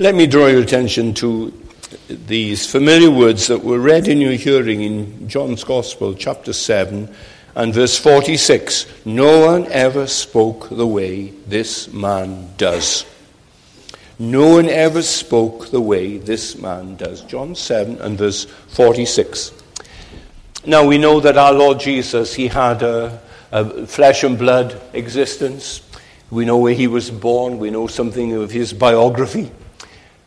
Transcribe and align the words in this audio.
Let 0.00 0.14
me 0.14 0.28
draw 0.28 0.46
your 0.46 0.62
attention 0.62 1.12
to 1.14 1.52
these 2.08 2.70
familiar 2.70 3.10
words 3.10 3.48
that 3.48 3.64
were 3.64 3.80
read 3.80 4.06
in 4.06 4.20
your 4.20 4.34
hearing 4.34 4.80
in 4.82 5.28
John's 5.28 5.64
Gospel, 5.64 6.14
chapter 6.14 6.52
7 6.52 7.12
and 7.56 7.74
verse 7.74 7.98
46. 7.98 8.86
No 9.04 9.44
one 9.44 9.66
ever 9.72 10.06
spoke 10.06 10.68
the 10.68 10.86
way 10.86 11.30
this 11.48 11.92
man 11.92 12.48
does. 12.56 13.06
No 14.20 14.48
one 14.50 14.68
ever 14.68 15.02
spoke 15.02 15.72
the 15.72 15.80
way 15.80 16.18
this 16.18 16.56
man 16.56 16.94
does. 16.94 17.22
John 17.22 17.56
7 17.56 18.00
and 18.00 18.16
verse 18.16 18.44
46. 18.68 19.50
Now 20.64 20.86
we 20.86 20.98
know 20.98 21.18
that 21.18 21.36
our 21.36 21.52
Lord 21.52 21.80
Jesus, 21.80 22.34
he 22.34 22.46
had 22.46 22.84
a, 22.84 23.20
a 23.50 23.84
flesh 23.88 24.22
and 24.22 24.38
blood 24.38 24.80
existence. 24.92 25.80
We 26.30 26.44
know 26.44 26.58
where 26.58 26.74
he 26.74 26.86
was 26.86 27.10
born. 27.10 27.58
We 27.58 27.70
know 27.70 27.88
something 27.88 28.34
of 28.34 28.52
his 28.52 28.72
biography. 28.72 29.50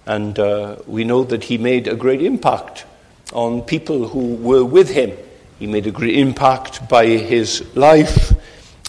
And 0.06 0.38
uh, 0.40 0.78
we 0.88 1.04
know 1.04 1.24
that 1.26 1.44
he 1.44 1.58
made 1.58 1.88
a 1.88 1.96
great 1.96 2.22
impact 2.22 2.86
on 3.34 3.62
people 3.62 4.08
who 4.08 4.36
were 4.36 4.66
with 4.66 4.90
him. 4.90 5.12
He 5.60 5.68
made 5.68 5.88
a 5.88 5.92
great 5.92 6.18
impact 6.18 6.90
by 6.90 7.06
his 7.06 7.64
life 7.76 8.34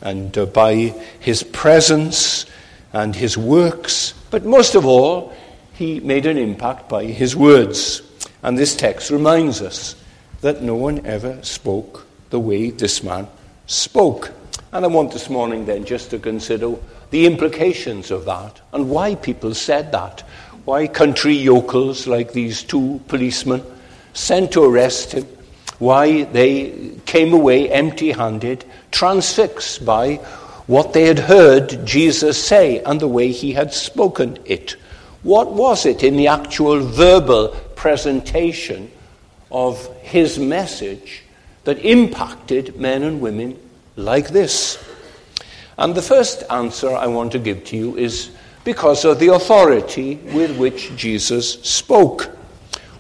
and 0.03 0.37
uh, 0.37 0.47
by 0.47 0.95
his 1.21 1.43
presence 1.43 2.47
and 2.93 3.15
his 3.15 3.37
works. 3.37 4.15
But 4.31 4.45
most 4.45 4.75
of 4.75 4.87
all, 4.87 5.35
he 5.75 6.01
made 6.01 6.27
an 6.27 6.39
impact 6.39 6.89
by 6.89 7.05
his 7.05 7.37
words. 7.37 8.03
And 8.43 8.59
this 8.59 8.75
text 8.75 9.11
reminds 9.11 9.63
us 9.63 9.95
that 10.41 10.63
no 10.63 10.75
one 10.75 11.07
ever 11.07 11.43
spoke 11.43 12.07
the 12.31 12.41
way 12.41 12.71
this 12.71 13.03
man 13.03 13.29
spoke. 13.67 14.33
And 14.73 14.85
I 14.85 14.89
want 14.89 15.13
this 15.13 15.31
morning 15.31 15.67
then 15.67 15.85
just 15.85 16.11
to 16.11 16.19
consider 16.19 16.75
the 17.11 17.27
implications 17.27 18.11
of 18.11 18.25
that 18.25 18.61
and 18.73 18.91
why 18.91 19.15
people 19.15 19.55
said 19.55 19.93
that 19.93 20.25
why 20.65 20.87
country 20.87 21.35
yokels 21.35 22.07
like 22.07 22.33
these 22.33 22.63
two 22.63 23.01
policemen 23.09 23.63
sent 24.13 24.53
to 24.53 24.63
arrest 24.63 25.13
him, 25.13 25.27
why 25.79 26.25
they 26.25 26.93
came 27.07 27.33
away 27.33 27.71
empty 27.71 28.13
handed, 28.13 28.65
transfixed 28.91 29.85
by 29.85 30.17
what 30.67 30.93
they 30.93 31.05
had 31.05 31.19
heard 31.19 31.85
Jesus 31.85 32.43
say 32.43 32.81
and 32.85 33.01
the 33.01 33.09
way 33.09 33.33
he 33.33 33.53
had 33.53 33.75
spoken 33.75 34.39
it. 34.45 34.77
What 35.23 35.53
was 35.53 35.87
it 35.87 36.03
in 36.03 36.17
the 36.17 36.29
actual 36.29 36.81
verbal 36.81 37.49
presentation 37.75 38.91
of 39.51 39.95
his 40.03 40.39
message 40.39 41.25
that 41.65 41.79
impacted 41.85 42.77
men 42.77 43.03
and 43.03 43.21
women 43.21 43.59
like 43.97 44.29
this? 44.29 44.83
And 45.79 45.95
the 45.95 46.03
first 46.03 46.45
answer 46.51 46.95
I 46.95 47.07
want 47.09 47.33
to 47.33 47.39
give 47.39 47.65
to 47.67 47.77
you 47.77 47.97
is 47.97 48.31
because 48.65 49.05
of 49.05 49.19
the 49.19 49.29
authority 49.29 50.17
with 50.33 50.57
which 50.57 50.95
Jesus 50.97 51.63
spoke. 51.63 52.31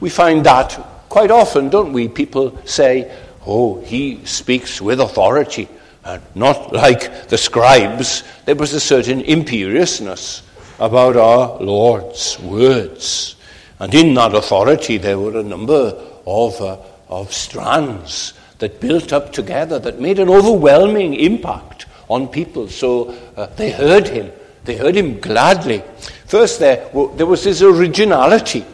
We 0.00 0.10
find 0.10 0.44
that 0.44 0.72
quite 1.08 1.30
often, 1.30 1.68
don't 1.68 1.92
we? 1.92 2.08
People 2.08 2.58
say, 2.64 3.14
oh, 3.46 3.80
he 3.82 4.24
speaks 4.24 4.80
with 4.80 5.00
authority. 5.00 5.68
and 6.04 6.22
not 6.34 6.72
like 6.72 7.28
the 7.28 7.38
scribes, 7.38 8.24
there 8.44 8.56
was 8.56 8.72
a 8.72 8.80
certain 8.80 9.20
imperiousness 9.20 10.42
about 10.80 11.16
our 11.16 11.60
Lord's 11.60 12.38
words. 12.40 13.36
And 13.78 13.94
in 13.94 14.14
that 14.14 14.34
authority, 14.34 14.98
there 14.98 15.18
were 15.18 15.38
a 15.38 15.42
number 15.42 15.94
of, 16.26 16.60
uh, 16.60 16.78
of 17.08 17.32
strands 17.32 18.34
that 18.58 18.80
built 18.80 19.12
up 19.12 19.32
together 19.32 19.78
that 19.78 20.00
made 20.00 20.18
an 20.18 20.28
overwhelming 20.28 21.14
impact 21.14 21.86
on 22.08 22.28
people. 22.28 22.68
So 22.68 23.14
uh, 23.36 23.46
they 23.56 23.70
heard 23.70 24.08
him 24.08 24.32
they 24.64 24.76
heard 24.76 24.96
him 24.96 25.20
gladly. 25.20 25.82
First, 26.26 26.60
there, 26.60 26.88
there 27.16 27.26
was 27.26 27.44
his 27.44 27.62
originality, 27.62 28.64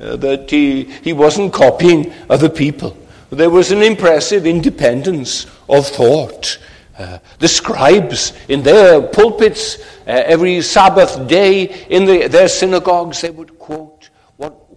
uh, 0.00 0.16
that 0.16 0.50
he, 0.50 0.84
he 0.84 1.12
wasn't 1.12 1.52
copying 1.52 2.12
other 2.28 2.48
people. 2.48 2.96
There 3.30 3.50
was 3.50 3.70
an 3.70 3.82
impressive 3.82 4.44
independence 4.44 5.46
of 5.68 5.86
thought. 5.86 6.58
Uh, 6.98 7.18
the 7.38 7.48
scribes 7.48 8.32
in 8.48 8.62
their 8.62 9.00
pulpits, 9.00 9.78
uh, 10.06 10.10
every 10.26 10.60
Sabbath 10.60 11.28
day 11.28 11.86
in 11.88 12.04
the, 12.04 12.28
their 12.28 12.48
synagogues, 12.48 13.20
they 13.20 13.30
would 13.30 13.58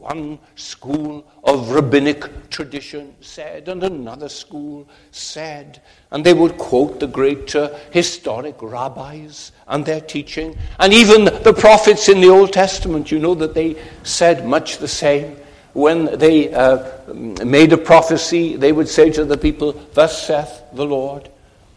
one 0.04 0.38
school 0.56 1.26
of 1.46 1.72
rabbinic 1.72 2.50
tradition 2.50 3.16
said 3.22 3.70
and 3.70 3.82
another 3.84 4.28
school 4.28 4.86
said. 5.12 5.82
And 6.12 6.26
they 6.26 6.34
would 6.34 6.58
quote 6.58 7.00
the 7.00 7.08
great 7.08 7.56
uh, 7.56 7.74
historic 7.92 8.56
rabbis 8.62 9.54
and 9.66 9.86
their 9.86 10.02
teaching. 10.02 10.58
And 10.78 10.94
even 10.94 11.26
the 11.26 11.56
prophets 11.58 12.10
in 12.10 12.20
the 12.20 12.30
Old 12.30 12.52
Testament, 12.52 13.12
you 13.12 13.20
know 13.20 13.34
that 13.36 13.54
they 13.54 13.82
said 14.04 14.46
much 14.46 14.80
the 14.80 14.90
same. 14.90 15.38
When 15.72 16.18
they 16.20 16.54
uh, 16.54 16.86
made 17.14 17.72
a 17.72 17.78
prophecy, 17.78 18.58
they 18.58 18.74
would 18.74 18.90
say 18.90 19.10
to 19.12 19.24
the 19.24 19.38
people, 19.38 19.72
Thus 19.94 20.28
saith 20.28 20.64
the 20.74 20.86
Lord. 20.86 21.30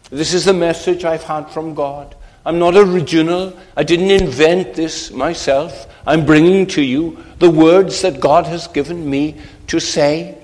This 0.09 0.33
is 0.33 0.43
the 0.43 0.53
message 0.53 1.05
I've 1.05 1.23
had 1.23 1.49
from 1.49 1.73
God. 1.73 2.13
I'm 2.47 2.59
not 2.59 2.77
original. 2.77 3.51
I 3.75 3.83
didn't 3.83 4.09
invent 4.09 4.73
this 4.73 5.11
myself. 5.11 5.85
I'm 6.07 6.25
bringing 6.25 6.65
to 6.67 6.81
you 6.81 7.21
the 7.39 7.51
words 7.51 8.01
that 8.03 8.21
God 8.21 8.45
has 8.45 8.69
given 8.69 9.09
me 9.09 9.35
to 9.67 9.81
say. 9.81 10.37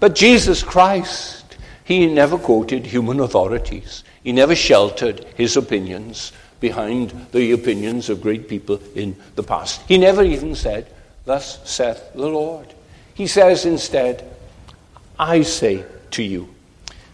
But 0.00 0.16
Jesus 0.16 0.64
Christ, 0.64 1.56
he 1.84 2.06
never 2.06 2.38
quoted 2.38 2.84
human 2.84 3.20
authorities. 3.20 4.02
He 4.24 4.32
never 4.32 4.56
sheltered 4.56 5.26
his 5.36 5.56
opinions 5.56 6.32
behind 6.58 7.12
the 7.30 7.52
opinions 7.52 8.08
of 8.10 8.20
great 8.20 8.48
people 8.48 8.80
in 8.96 9.14
the 9.36 9.44
past. 9.44 9.80
He 9.86 9.96
never 9.96 10.24
even 10.24 10.56
said, 10.56 10.92
Thus 11.24 11.60
saith 11.70 12.14
the 12.14 12.26
Lord. 12.26 12.74
He 13.14 13.28
says 13.28 13.64
instead, 13.64 14.28
I 15.20 15.42
say 15.42 15.84
to 16.10 16.24
you. 16.24 16.53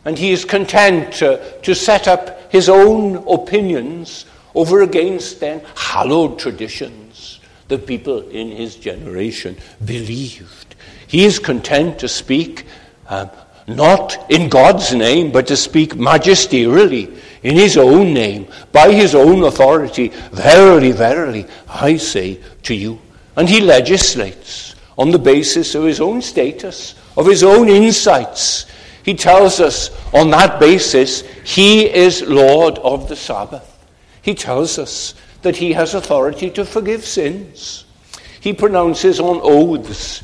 And 0.05 0.19
he 0.19 0.31
is 0.31 0.44
content 0.44 1.15
to, 1.15 1.61
to 1.61 1.75
set 1.75 2.09
up 2.09 2.50
his 2.53 2.69
own 2.69 3.16
opinions 3.28 4.27
over 4.55 4.83
against 4.83 5.41
then 5.41 5.62
hallowed 5.77 6.38
traditions 6.38 7.41
the 7.69 7.78
people 7.78 8.28
in 8.28 8.50
his 8.50 8.77
generation 8.77 9.56
believed. 9.84 10.75
He 11.06 11.25
is 11.25 11.38
content 11.38 12.00
to 12.00 12.09
speak 12.09 12.66
um, 13.09 13.31
not 13.66 14.31
in 14.31 14.49
God's 14.49 14.93
name, 14.93 15.31
but 15.33 15.47
to 15.47 15.56
speak 15.56 15.94
magisterially 15.94 17.17
in 17.43 17.55
his 17.55 17.77
own 17.77 18.12
name, 18.12 18.49
by 18.72 18.93
his 18.93 19.15
own 19.15 19.44
authority. 19.44 20.09
Verily, 20.32 20.93
verily, 20.93 21.47
I 21.69 21.97
say 21.97 22.41
to 22.65 22.75
you. 22.75 22.99
And 23.37 23.49
he 23.49 23.61
legislates 23.61 24.75
on 24.99 25.11
the 25.11 25.19
basis 25.19 25.75
of 25.75 25.84
his 25.84 26.00
own 26.00 26.21
status, 26.21 26.94
of 27.17 27.27
his 27.27 27.43
own 27.43 27.69
insights. 27.69 28.67
He 29.03 29.15
tells 29.15 29.61
us 29.61 29.91
on 30.12 30.31
that 30.31 30.61
basis 30.61 31.22
he 31.44 31.87
is 31.88 32.22
Lord 32.22 32.78
of 32.78 33.09
the 33.09 33.16
Sabbath. 33.16 33.66
He 34.22 34.34
tells 34.34 34.78
us 34.78 35.15
that 35.43 35.56
he 35.56 35.72
has 35.72 35.94
authority 35.94 36.50
to 36.50 36.65
forgive 36.65 37.05
sins. 37.05 37.84
He 38.41 38.53
pronounces 38.53 39.21
on 39.21 39.41
oaths 39.43 40.22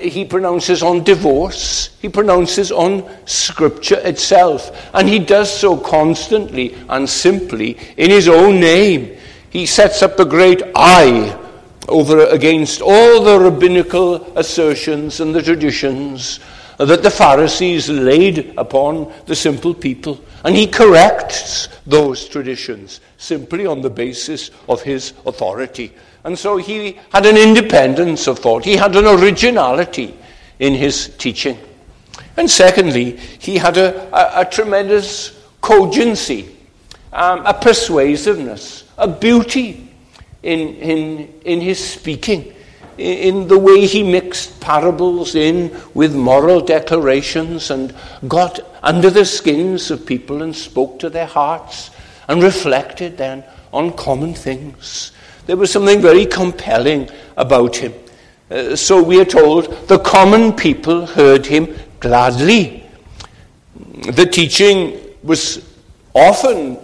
he 0.00 0.24
pronounces 0.24 0.82
on 0.82 1.04
divorce. 1.04 1.90
He 2.00 2.08
pronounces 2.08 2.72
on 2.72 3.04
Scripture 3.26 3.98
itself. 3.98 4.90
And 4.94 5.08
he 5.08 5.18
does 5.18 5.52
so 5.52 5.76
constantly 5.76 6.74
and 6.88 7.08
simply 7.08 7.76
in 7.96 8.10
his 8.10 8.28
own 8.28 8.60
name. 8.60 9.18
He 9.50 9.66
sets 9.66 10.02
up 10.02 10.18
a 10.18 10.24
great 10.24 10.62
I 10.74 11.38
over 11.88 12.26
against 12.26 12.80
all 12.80 13.22
the 13.22 13.38
rabbinical 13.38 14.24
assertions 14.38 15.20
and 15.20 15.34
the 15.34 15.42
traditions 15.42 16.40
that 16.86 17.02
the 17.02 17.10
Pharisees 17.10 17.88
laid 17.88 18.54
upon 18.56 19.12
the 19.26 19.36
simple 19.36 19.74
people. 19.74 20.20
And 20.44 20.54
he 20.54 20.66
corrects 20.66 21.68
those 21.86 22.28
traditions 22.28 23.00
simply 23.18 23.66
on 23.66 23.82
the 23.82 23.90
basis 23.90 24.50
of 24.68 24.82
his 24.82 25.12
authority. 25.26 25.92
And 26.24 26.38
so 26.38 26.56
he 26.56 26.98
had 27.12 27.26
an 27.26 27.36
independence 27.36 28.26
of 28.26 28.38
thought, 28.38 28.64
he 28.64 28.76
had 28.76 28.96
an 28.96 29.06
originality 29.06 30.16
in 30.58 30.74
his 30.74 31.08
teaching. 31.18 31.58
And 32.36 32.50
secondly, 32.50 33.16
he 33.38 33.56
had 33.56 33.76
a, 33.76 34.08
a, 34.14 34.40
a 34.40 34.44
tremendous 34.44 35.38
cogency, 35.60 36.56
um, 37.12 37.44
a 37.44 37.54
persuasiveness, 37.54 38.84
a 38.96 39.08
beauty 39.08 39.92
in, 40.42 40.74
in, 40.76 41.40
in 41.44 41.60
his 41.60 41.78
speaking, 41.78 42.51
in 42.98 43.48
the 43.48 43.58
way 43.58 43.86
he 43.86 44.02
mixed 44.02 44.60
parables 44.60 45.34
in 45.34 45.74
with 45.94 46.14
moral 46.14 46.60
declarations 46.60 47.70
and 47.70 47.94
got 48.28 48.60
under 48.82 49.10
the 49.10 49.24
skins 49.24 49.90
of 49.90 50.06
people 50.06 50.42
and 50.42 50.54
spoke 50.54 50.98
to 50.98 51.10
their 51.10 51.26
hearts 51.26 51.90
and 52.28 52.42
reflected 52.42 53.16
then 53.16 53.44
on 53.72 53.92
common 53.92 54.34
things. 54.34 55.12
There 55.46 55.56
was 55.56 55.72
something 55.72 56.00
very 56.00 56.26
compelling 56.26 57.10
about 57.36 57.76
him. 57.76 57.94
Uh, 58.50 58.76
so 58.76 59.02
we 59.02 59.20
are 59.20 59.24
told 59.24 59.88
the 59.88 59.98
common 59.98 60.52
people 60.52 61.06
heard 61.06 61.46
him 61.46 61.74
gladly. 62.00 62.86
The 64.12 64.26
teaching 64.26 65.00
was 65.22 65.66
often 66.14 66.78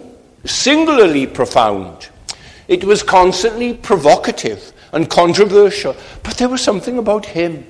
singularly 0.45 1.27
profound. 1.27 2.09
It 2.67 2.83
was 2.83 3.03
constantly 3.03 3.73
provocative. 3.73 4.73
And 4.91 5.09
controversial. 5.09 5.95
But 6.23 6.37
there 6.37 6.49
was 6.49 6.61
something 6.61 6.97
about 6.97 7.25
him 7.25 7.65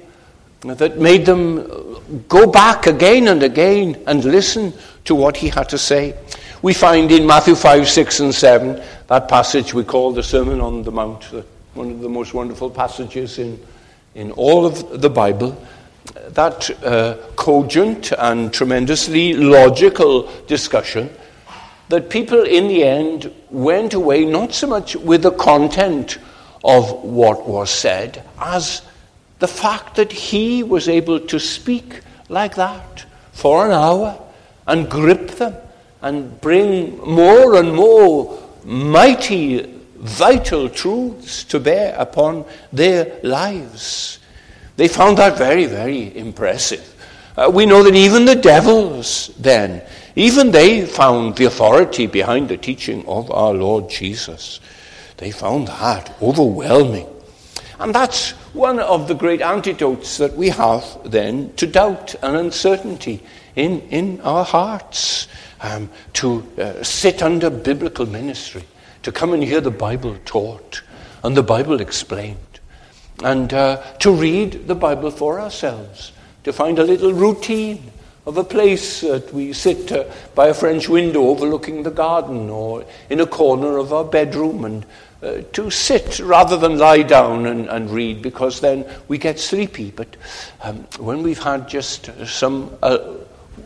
that 0.62 0.98
made 1.00 1.26
them 1.26 2.26
go 2.28 2.52
back 2.52 2.88
again 2.88 3.28
and 3.28 3.44
again 3.44 4.02
and 4.08 4.24
listen 4.26 4.74
to 5.06 5.16
what 5.16 5.38
he 5.38 5.50
had 5.50 5.70
to 5.70 5.78
say. 5.78 6.18
We 6.62 6.74
find 6.74 7.10
in 7.12 7.26
Matthew 7.26 7.56
5, 7.56 7.88
6, 7.88 8.20
and 8.20 8.36
7 8.36 8.82
that 9.08 9.30
passage 9.30 9.74
we 9.74 9.84
call 9.84 10.12
the 10.12 10.24
Sermon 10.24 10.60
on 10.60 10.84
the 10.84 10.92
Mount, 10.92 11.24
one 11.74 11.92
of 11.92 12.02
the 12.02 12.10
most 12.10 12.34
wonderful 12.34 12.70
passages 12.70 13.40
in, 13.40 13.60
in 14.16 14.32
all 14.32 14.66
of 14.66 15.02
the 15.02 15.10
Bible. 15.10 15.62
That 16.30 16.70
uh, 16.84 17.18
cogent 17.36 18.12
and 18.18 18.52
tremendously 18.54 19.34
logical 19.34 20.30
discussion 20.48 21.10
that 21.90 22.10
people 22.10 22.44
in 22.44 22.68
the 22.68 22.84
end 22.84 23.34
went 23.50 23.94
away 23.94 24.24
not 24.24 24.54
so 24.54 24.68
much 24.68 24.96
with 24.96 25.24
the 25.24 25.32
content 25.32 26.18
of 26.64 26.92
what 27.04 27.48
was 27.48 27.70
said 27.70 28.24
as 28.40 28.82
the 29.40 29.48
fact 29.48 29.96
that 29.96 30.12
he 30.12 30.64
was 30.64 30.90
able 30.90 31.20
to 31.20 31.40
speak 31.40 32.02
like 32.28 32.56
that 32.56 33.06
for 33.32 33.66
an 33.66 33.72
hour 33.72 34.20
and 34.68 34.90
grip 34.90 35.30
them 35.32 35.56
and 36.02 36.40
bring 36.42 36.98
more 37.00 37.56
and 37.56 37.74
more 37.74 38.42
mighty, 38.64 39.64
vital 39.98 40.70
truths 40.70 41.44
to 41.46 41.60
bear 41.60 41.96
upon 41.98 42.46
their 42.72 43.20
lives. 43.24 44.20
They 44.76 44.88
found 44.88 45.18
that 45.18 45.38
very, 45.38 45.66
very 45.66 46.16
impressive. 46.16 46.96
Uh, 47.36 47.50
we 47.54 47.66
know 47.66 47.84
that 47.84 47.96
even 47.96 48.26
the 48.26 48.36
devils 48.36 49.32
then, 49.40 49.82
even 50.16 50.52
they 50.52 50.86
found 50.86 51.36
the 51.36 51.46
authority 51.46 52.08
behind 52.08 52.50
the 52.50 52.58
teaching 52.58 53.06
of 53.08 53.32
our 53.32 53.54
Lord 53.54 53.90
Jesus. 53.90 54.60
They 55.20 55.32
found 55.32 55.68
that 55.68 56.16
overwhelming. 56.22 57.08
And 57.78 57.94
that's 57.94 58.32
one 58.54 58.80
of 58.80 59.08
the 59.08 59.14
great 59.14 59.42
antidotes 59.42 60.18
that 60.18 60.36
we 60.36 60.50
have 60.50 60.86
then 61.04 61.54
to 61.56 61.68
doubt 61.68 62.16
and 62.22 62.36
uncertainty 62.36 63.22
in, 63.56 63.82
in 63.90 64.22
our 64.22 64.46
hearts, 64.46 65.28
um, 65.62 65.90
to 66.14 66.46
uh, 66.58 66.84
sit 66.84 67.22
under 67.22 67.50
biblical 67.50 68.06
ministry, 68.06 68.64
to 69.04 69.12
come 69.12 69.34
and 69.34 69.44
hear 69.44 69.62
the 69.62 69.72
Bible 69.72 70.18
taught 70.24 70.82
and 71.24 71.36
the 71.36 71.44
Bible 71.44 71.82
explained, 71.82 72.38
and 73.24 73.54
uh, 73.54 73.82
to 74.00 74.12
read 74.12 74.68
the 74.68 74.76
Bible 74.76 75.12
for 75.12 75.42
ourselves, 75.42 76.14
to 76.46 76.54
find 76.54 76.80
a 76.80 76.84
little 76.84 77.12
routine 77.12 77.92
of 78.26 78.38
a 78.38 78.44
place 78.44 79.02
that 79.02 79.34
we 79.34 79.52
sit 79.52 79.92
uh, 79.92 80.06
by 80.36 80.48
a 80.48 80.54
French 80.54 80.88
window 80.88 81.28
overlooking 81.28 81.84
the 81.84 81.92
garden 81.92 82.50
or 82.50 82.86
in 83.10 83.20
a 83.20 83.28
corner 83.28 83.78
of 83.78 83.92
our 83.92 84.06
bedroom 84.06 84.64
and 84.64 84.86
uh, 85.22 85.42
to 85.54 85.70
sit 85.70 86.20
rather 86.20 86.56
than 86.58 86.78
lie 86.78 87.02
down 87.02 87.46
and, 87.46 87.68
and, 87.70 87.90
read 87.92 88.22
because 88.22 88.62
then 88.62 88.86
we 89.08 89.18
get 89.18 89.40
sleepy. 89.40 89.92
But 89.92 90.16
um, 90.64 90.78
when 90.98 91.24
we've 91.24 91.42
had 91.42 91.68
just 91.68 92.10
some, 92.26 92.78
uh, 92.82 93.16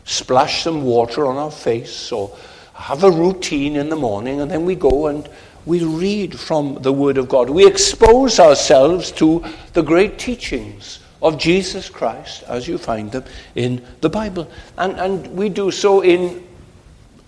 splash 0.03 0.63
some 0.63 0.83
water 0.83 1.27
on 1.27 1.37
our 1.37 1.51
face 1.51 2.11
or 2.11 2.35
have 2.73 3.03
a 3.03 3.11
routine 3.11 3.75
in 3.75 3.89
the 3.89 3.95
morning 3.95 4.41
and 4.41 4.49
then 4.49 4.65
we 4.65 4.75
go 4.75 5.07
and 5.07 5.29
we 5.65 5.83
read 5.83 6.39
from 6.39 6.79
the 6.81 6.91
Word 6.91 7.17
of 7.17 7.29
God. 7.29 7.49
We 7.49 7.65
expose 7.65 8.39
ourselves 8.39 9.11
to 9.13 9.43
the 9.73 9.81
great 9.81 10.17
teachings 10.17 10.99
of 11.21 11.37
Jesus 11.37 11.89
Christ 11.89 12.43
as 12.47 12.67
you 12.67 12.77
find 12.77 13.11
them 13.11 13.23
in 13.55 13.85
the 14.01 14.09
Bible. 14.09 14.49
And, 14.77 14.99
and 14.99 15.27
we 15.35 15.49
do 15.49 15.71
so 15.71 16.01
in 16.01 16.45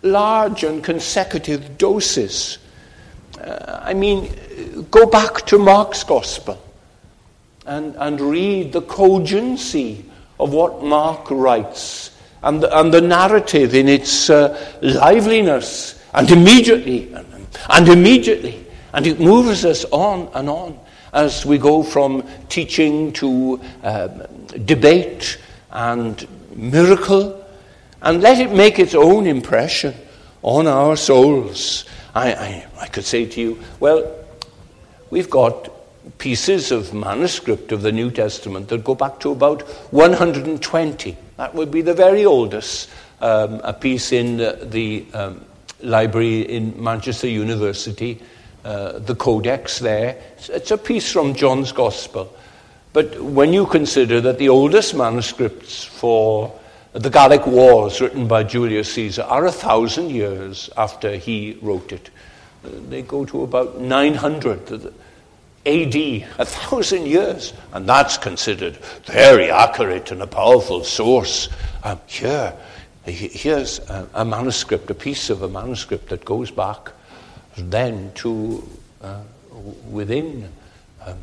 large 0.02 0.64
and 0.64 0.84
consecutive 0.84 1.78
doses. 1.78 2.58
Uh, 3.40 3.82
I 3.84 3.94
mean, 3.94 4.34
go 4.92 5.06
back 5.06 5.46
to 5.48 5.58
Mark's 5.58 6.04
Gospel 6.04 6.62
and, 7.66 7.96
and 7.98 8.22
read 8.22 8.74
the 8.74 8.82
cogency 8.82 10.06
of 10.40 10.54
what 10.54 10.84
Mark 10.84 11.30
writes 11.32 12.12
and 12.44 12.62
the, 12.62 12.80
and 12.80 12.94
the 12.94 13.02
narrative 13.02 13.74
in 13.74 13.90
its 13.90 14.30
uh, 14.30 14.56
liveliness, 14.82 16.00
and 16.14 16.30
immediately, 16.30 17.12
and 17.70 17.90
immediately, 17.90 18.66
and 18.94 19.08
it 19.08 19.20
moves 19.20 19.66
us 19.66 19.84
on 19.86 20.30
and 20.34 20.50
on 20.50 20.80
as 21.12 21.46
we 21.46 21.58
go 21.58 21.82
from 21.82 22.24
teaching 22.48 23.12
to 23.14 23.60
um, 23.84 24.22
debate 24.66 25.40
and 25.72 26.28
miracle, 26.56 27.44
and 28.02 28.22
let 28.22 28.40
it 28.40 28.52
make 28.52 28.78
its 28.78 28.94
own 28.94 29.26
impression 29.26 29.96
on 30.44 30.68
our 30.68 30.96
souls. 30.96 31.86
I, 32.16 32.32
I, 32.34 32.68
I 32.82 32.88
could 32.88 33.04
say 33.04 33.26
to 33.26 33.42
you, 33.42 33.60
well, 33.80 34.10
we've 35.10 35.30
got 35.30 35.70
pieces 36.18 36.72
of 36.72 36.94
manuscript 36.94 37.72
of 37.72 37.82
the 37.82 37.92
New 37.92 38.10
Testament 38.10 38.70
that 38.70 38.84
go 38.84 38.96
back 38.96 39.20
to 39.20 39.32
about 39.32 39.64
120. 39.92 41.18
That 41.38 41.54
would 41.54 41.72
be 41.72 41.82
the 41.82 41.94
very 41.94 42.26
oldest. 42.26 42.90
Um, 43.22 43.62
a 43.64 43.74
piece 43.74 44.12
in 44.12 44.38
the, 44.38 44.60
the 44.62 45.06
um, 45.14 45.46
library 45.82 46.42
in 46.42 46.82
Manchester 46.82 47.28
University, 47.28 48.22
uh, 48.64 49.00
the 49.00 49.16
Codex 49.16 49.80
there. 49.80 50.22
It's 50.50 50.72
a 50.72 50.78
piece 50.78 51.12
from 51.12 51.34
John's 51.34 51.72
Gospel. 51.72 52.34
But 52.94 53.22
when 53.22 53.52
you 53.52 53.66
consider 53.66 54.22
that 54.22 54.38
the 54.38 54.50
oldest 54.50 54.96
manuscripts 54.96 55.84
for 55.84 56.58
the 56.96 57.10
Gallic 57.10 57.46
Wars, 57.46 58.00
written 58.00 58.26
by 58.28 58.44
Julius 58.44 58.94
Caesar, 58.94 59.24
are 59.24 59.46
a 59.46 59.52
thousand 59.52 60.12
years 60.12 60.70
after 60.78 61.18
he 61.18 61.58
wrote 61.62 61.92
it. 61.92 62.10
They 62.64 63.02
go 63.02 63.26
to 63.26 63.44
about 63.44 63.80
900 63.82 64.94
AD, 65.66 65.96
a 65.96 66.46
thousand 66.46 67.06
years. 67.08 67.54
And 67.74 67.88
that's 67.88 68.18
considered 68.18 68.78
very 69.06 69.52
accurate 69.52 70.12
and 70.12 70.22
a 70.22 70.28
powerful 70.28 70.86
source. 70.86 71.50
Um, 71.84 72.00
here, 72.08 72.54
here's 73.04 73.80
a, 73.80 74.08
a, 74.14 74.24
manuscript, 74.24 74.90
a 74.90 74.96
piece 74.96 75.30
of 75.30 75.42
a 75.42 75.50
manuscript 75.50 76.10
that 76.10 76.24
goes 76.24 76.50
back 76.50 76.92
then 77.58 78.12
to 78.16 78.68
uh, 79.02 79.22
within 79.90 80.50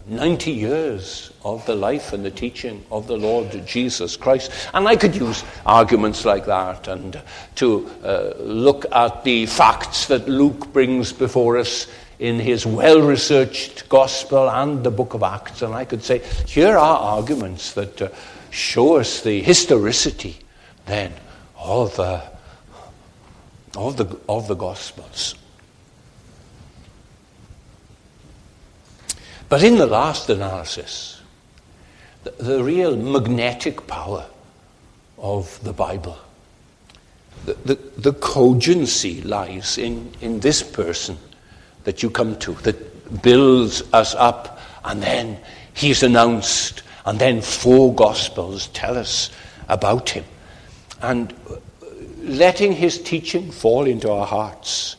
90 0.07 0.51
years 0.51 1.33
of 1.45 1.65
the 1.67 1.75
life 1.75 2.13
and 2.13 2.25
the 2.25 2.31
teaching 2.31 2.85
of 2.91 3.07
the 3.07 3.17
Lord 3.17 3.67
Jesus 3.67 4.17
Christ. 4.17 4.53
And 4.75 4.87
I 4.87 4.97
could 4.97 5.15
use 5.17 5.45
arguments 5.67 6.25
like 6.25 6.47
that 6.47 6.89
and 6.89 7.21
to 7.57 7.91
uh, 8.05 8.35
look 8.39 8.87
at 8.93 9.25
the 9.25 9.47
facts 9.47 10.07
that 10.07 10.29
Luke 10.29 10.73
brings 10.73 11.13
before 11.13 11.59
us 11.59 11.89
in 12.19 12.39
his 12.39 12.65
well 12.65 13.01
researched 13.01 13.89
gospel 13.89 14.49
and 14.49 14.85
the 14.85 14.91
book 14.91 15.15
of 15.15 15.23
Acts. 15.23 15.63
And 15.63 15.75
I 15.75 15.85
could 15.85 16.05
say, 16.05 16.23
here 16.47 16.77
are 16.77 16.99
arguments 16.99 17.73
that 17.73 18.01
uh, 18.01 18.09
show 18.51 18.97
us 18.99 19.23
the 19.23 19.43
historicity 19.43 20.39
then 20.87 21.13
of, 21.59 21.99
uh, 21.99 22.21
of, 23.77 23.97
the, 23.97 24.19
of 24.29 24.47
the 24.47 24.55
gospels. 24.55 25.35
But 29.53 29.63
in 29.63 29.77
the 29.77 29.87
last 29.87 30.31
analysis, 30.31 31.21
the, 32.25 32.31
the 32.31 32.65
real 32.65 32.97
magnetic 32.97 33.87
power 33.87 34.25
of 35.19 35.63
the 35.63 35.75
Bible, 35.75 36.17
the, 37.45 37.53
the, 37.67 37.75
the 37.99 38.13
cogency 38.15 39.21
lies 39.21 39.77
in, 39.77 40.11
in 40.23 40.41
this 40.41 40.63
person 40.63 41.19
that 41.85 42.03
you 42.03 42.09
come 42.09 42.39
to 42.39 42.55
that 42.63 43.21
builds 43.23 43.83
us 43.93 44.15
up, 44.15 44.59
and 44.87 45.03
then 45.03 45.39
he's 45.75 46.03
announced, 46.03 46.83
and 47.05 47.19
then 47.19 47.43
four 47.43 47.95
Gospels 47.95 48.69
tell 48.69 48.97
us 48.97 49.31
about 49.69 50.09
him. 50.09 50.25
And 51.03 51.35
letting 52.23 52.73
his 52.73 53.03
teaching 53.03 53.51
fall 53.51 53.85
into 53.85 54.11
our 54.11 54.27
hearts 54.27 54.97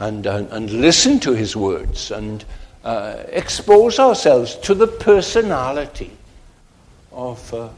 and, 0.00 0.26
and, 0.26 0.50
and 0.50 0.70
listen 0.70 1.18
to 1.20 1.32
his 1.32 1.56
words 1.56 2.10
and 2.10 2.44
uh, 2.86 3.24
expose 3.30 3.98
ourselves 3.98 4.54
to 4.54 4.72
the 4.72 4.86
personality 4.86 6.12
of 7.10 7.52
uh, 7.52 7.68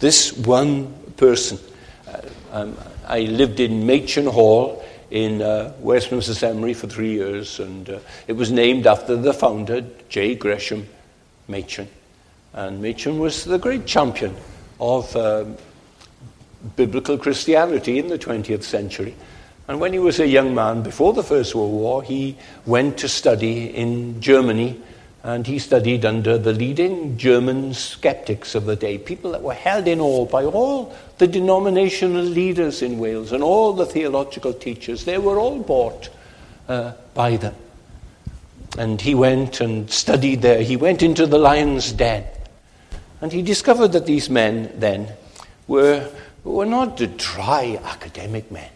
this 0.00 0.32
one 0.32 0.92
person. 1.16 1.60
Uh, 2.08 2.20
um, 2.50 2.76
I 3.06 3.20
lived 3.20 3.60
in 3.60 3.86
Machen 3.86 4.26
Hall 4.26 4.84
in 5.12 5.42
uh, 5.42 5.72
Westminster 5.78 6.34
Seminary 6.34 6.74
for 6.74 6.88
three 6.88 7.12
years, 7.12 7.60
and 7.60 7.88
uh, 7.88 8.00
it 8.26 8.32
was 8.32 8.50
named 8.50 8.88
after 8.88 9.14
the 9.14 9.32
founder, 9.32 9.84
J. 10.08 10.34
Gresham 10.34 10.88
Machen. 11.46 11.88
And 12.52 12.82
Machen 12.82 13.20
was 13.20 13.44
the 13.44 13.58
great 13.58 13.86
champion 13.86 14.34
of 14.80 15.14
um, 15.14 15.56
biblical 16.74 17.16
Christianity 17.16 18.00
in 18.00 18.08
the 18.08 18.18
20th 18.18 18.64
century. 18.64 19.14
And 19.68 19.80
when 19.80 19.92
he 19.92 19.98
was 19.98 20.18
a 20.18 20.26
young 20.26 20.54
man, 20.54 20.82
before 20.82 21.12
the 21.12 21.22
First 21.22 21.54
World 21.54 21.72
War, 21.72 22.02
he 22.02 22.36
went 22.66 22.98
to 22.98 23.08
study 23.08 23.66
in 23.66 24.20
Germany 24.20 24.80
and 25.22 25.46
he 25.46 25.58
studied 25.58 26.06
under 26.06 26.38
the 26.38 26.52
leading 26.52 27.18
German 27.18 27.74
skeptics 27.74 28.54
of 28.54 28.64
the 28.64 28.76
day, 28.76 28.96
people 28.96 29.32
that 29.32 29.42
were 29.42 29.54
held 29.54 29.86
in 29.86 30.00
awe 30.00 30.24
by 30.24 30.44
all 30.44 30.96
the 31.18 31.26
denominational 31.26 32.22
leaders 32.24 32.80
in 32.82 32.98
Wales 32.98 33.32
and 33.32 33.42
all 33.42 33.74
the 33.74 33.84
theological 33.84 34.54
teachers. 34.54 35.04
They 35.04 35.18
were 35.18 35.38
all 35.38 35.58
bought 35.58 36.08
uh, 36.66 36.92
by 37.14 37.36
them. 37.36 37.54
and 38.76 39.00
he 39.00 39.14
went 39.14 39.60
and 39.60 39.90
studied 39.90 40.42
there. 40.42 40.62
He 40.62 40.76
went 40.76 41.02
into 41.02 41.26
the 41.26 41.38
lion's 41.38 41.92
den. 41.92 42.24
And 43.20 43.32
he 43.32 43.42
discovered 43.42 43.88
that 43.88 44.06
these 44.06 44.30
men 44.30 44.72
then 44.76 45.08
were, 45.66 46.08
were 46.44 46.66
not 46.66 46.98
the 46.98 47.08
dry 47.08 47.80
academic 47.82 48.50
men, 48.52 48.70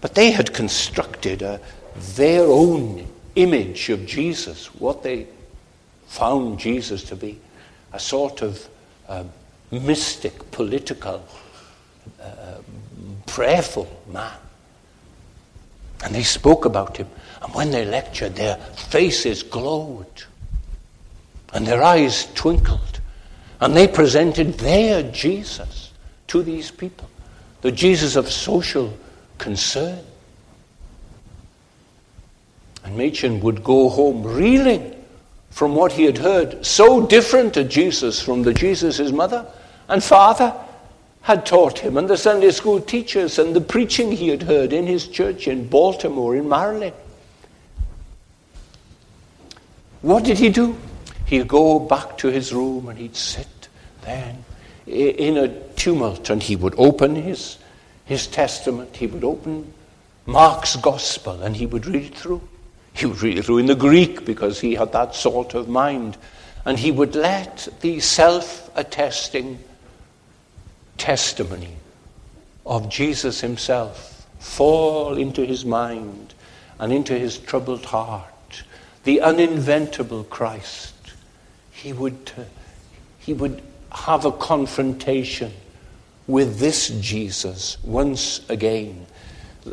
but 0.00 0.14
they 0.14 0.30
had 0.30 0.54
constructed 0.54 1.42
a, 1.42 1.60
their 2.14 2.44
own 2.44 3.06
image 3.34 3.88
of 3.88 4.06
Jesus, 4.06 4.66
what 4.74 5.02
they 5.02 5.26
found 6.06 6.58
Jesus 6.58 7.04
to 7.04 7.16
be 7.16 7.38
a 7.92 7.98
sort 7.98 8.42
of 8.42 8.66
um, 9.08 9.30
mystic, 9.70 10.50
political, 10.50 11.24
uh, 12.22 12.54
prayerful 13.26 13.88
man. 14.12 14.36
And 16.04 16.14
they 16.14 16.22
spoke 16.22 16.64
about 16.64 16.96
him. 16.96 17.08
And 17.42 17.54
when 17.54 17.70
they 17.70 17.84
lectured, 17.84 18.36
their 18.36 18.56
faces 18.56 19.42
glowed 19.42 20.24
and 21.52 21.66
their 21.66 21.82
eyes 21.82 22.28
twinkled. 22.34 23.00
And 23.60 23.76
they 23.76 23.88
presented 23.88 24.54
their 24.54 25.02
Jesus 25.10 25.92
to 26.28 26.42
these 26.42 26.70
people 26.70 27.08
the 27.60 27.72
Jesus 27.72 28.16
of 28.16 28.30
social 28.30 28.96
concern. 29.38 30.04
And 32.84 32.96
Machen 32.96 33.40
would 33.40 33.64
go 33.64 33.88
home 33.88 34.22
reeling 34.22 34.94
from 35.50 35.74
what 35.74 35.92
he 35.92 36.04
had 36.04 36.18
heard, 36.18 36.64
so 36.64 37.06
different 37.06 37.54
to 37.54 37.64
Jesus 37.64 38.20
from 38.20 38.42
the 38.42 38.54
Jesus 38.54 38.98
his 38.98 39.12
mother 39.12 39.46
and 39.88 40.02
father 40.02 40.54
had 41.22 41.44
taught 41.44 41.78
him, 41.78 41.96
and 41.96 42.08
the 42.08 42.16
Sunday 42.16 42.50
school 42.50 42.80
teachers, 42.80 43.38
and 43.38 43.54
the 43.54 43.60
preaching 43.60 44.12
he 44.12 44.28
had 44.28 44.42
heard 44.42 44.72
in 44.72 44.86
his 44.86 45.08
church 45.08 45.48
in 45.48 45.68
Baltimore, 45.68 46.36
in 46.36 46.48
Maryland. 46.48 46.94
What 50.00 50.24
did 50.24 50.38
he 50.38 50.48
do? 50.48 50.76
He'd 51.26 51.48
go 51.48 51.78
back 51.78 52.16
to 52.18 52.28
his 52.28 52.52
room 52.52 52.88
and 52.88 52.98
he'd 52.98 53.16
sit 53.16 53.68
then 54.02 54.44
in 54.86 55.36
a 55.36 55.48
tumult 55.74 56.30
and 56.30 56.42
he 56.42 56.56
would 56.56 56.74
open 56.78 57.14
his, 57.14 57.58
his 58.08 58.26
testament, 58.26 58.96
he 58.96 59.06
would 59.06 59.22
open 59.22 59.70
Mark's 60.24 60.76
gospel 60.76 61.42
and 61.42 61.54
he 61.54 61.66
would 61.66 61.84
read 61.84 62.06
it 62.06 62.14
through. 62.14 62.40
He 62.94 63.04
would 63.04 63.20
read 63.20 63.36
it 63.36 63.44
through 63.44 63.58
in 63.58 63.66
the 63.66 63.74
Greek 63.74 64.24
because 64.24 64.58
he 64.58 64.74
had 64.74 64.92
that 64.92 65.14
sort 65.14 65.52
of 65.52 65.68
mind. 65.68 66.16
And 66.64 66.78
he 66.78 66.90
would 66.90 67.14
let 67.14 67.68
the 67.82 68.00
self 68.00 68.70
attesting 68.74 69.58
testimony 70.96 71.76
of 72.64 72.88
Jesus 72.88 73.42
himself 73.42 74.26
fall 74.38 75.18
into 75.18 75.44
his 75.44 75.66
mind 75.66 76.32
and 76.78 76.94
into 76.94 77.12
his 77.12 77.36
troubled 77.36 77.84
heart. 77.84 78.62
The 79.04 79.20
uninventable 79.22 80.30
Christ. 80.30 80.94
He 81.72 81.92
would, 81.92 82.32
uh, 82.38 82.44
he 83.18 83.34
would 83.34 83.60
have 83.92 84.24
a 84.24 84.32
confrontation 84.32 85.52
with 86.28 86.60
this 86.60 86.88
Jesus 87.00 87.82
once 87.82 88.48
again 88.48 89.06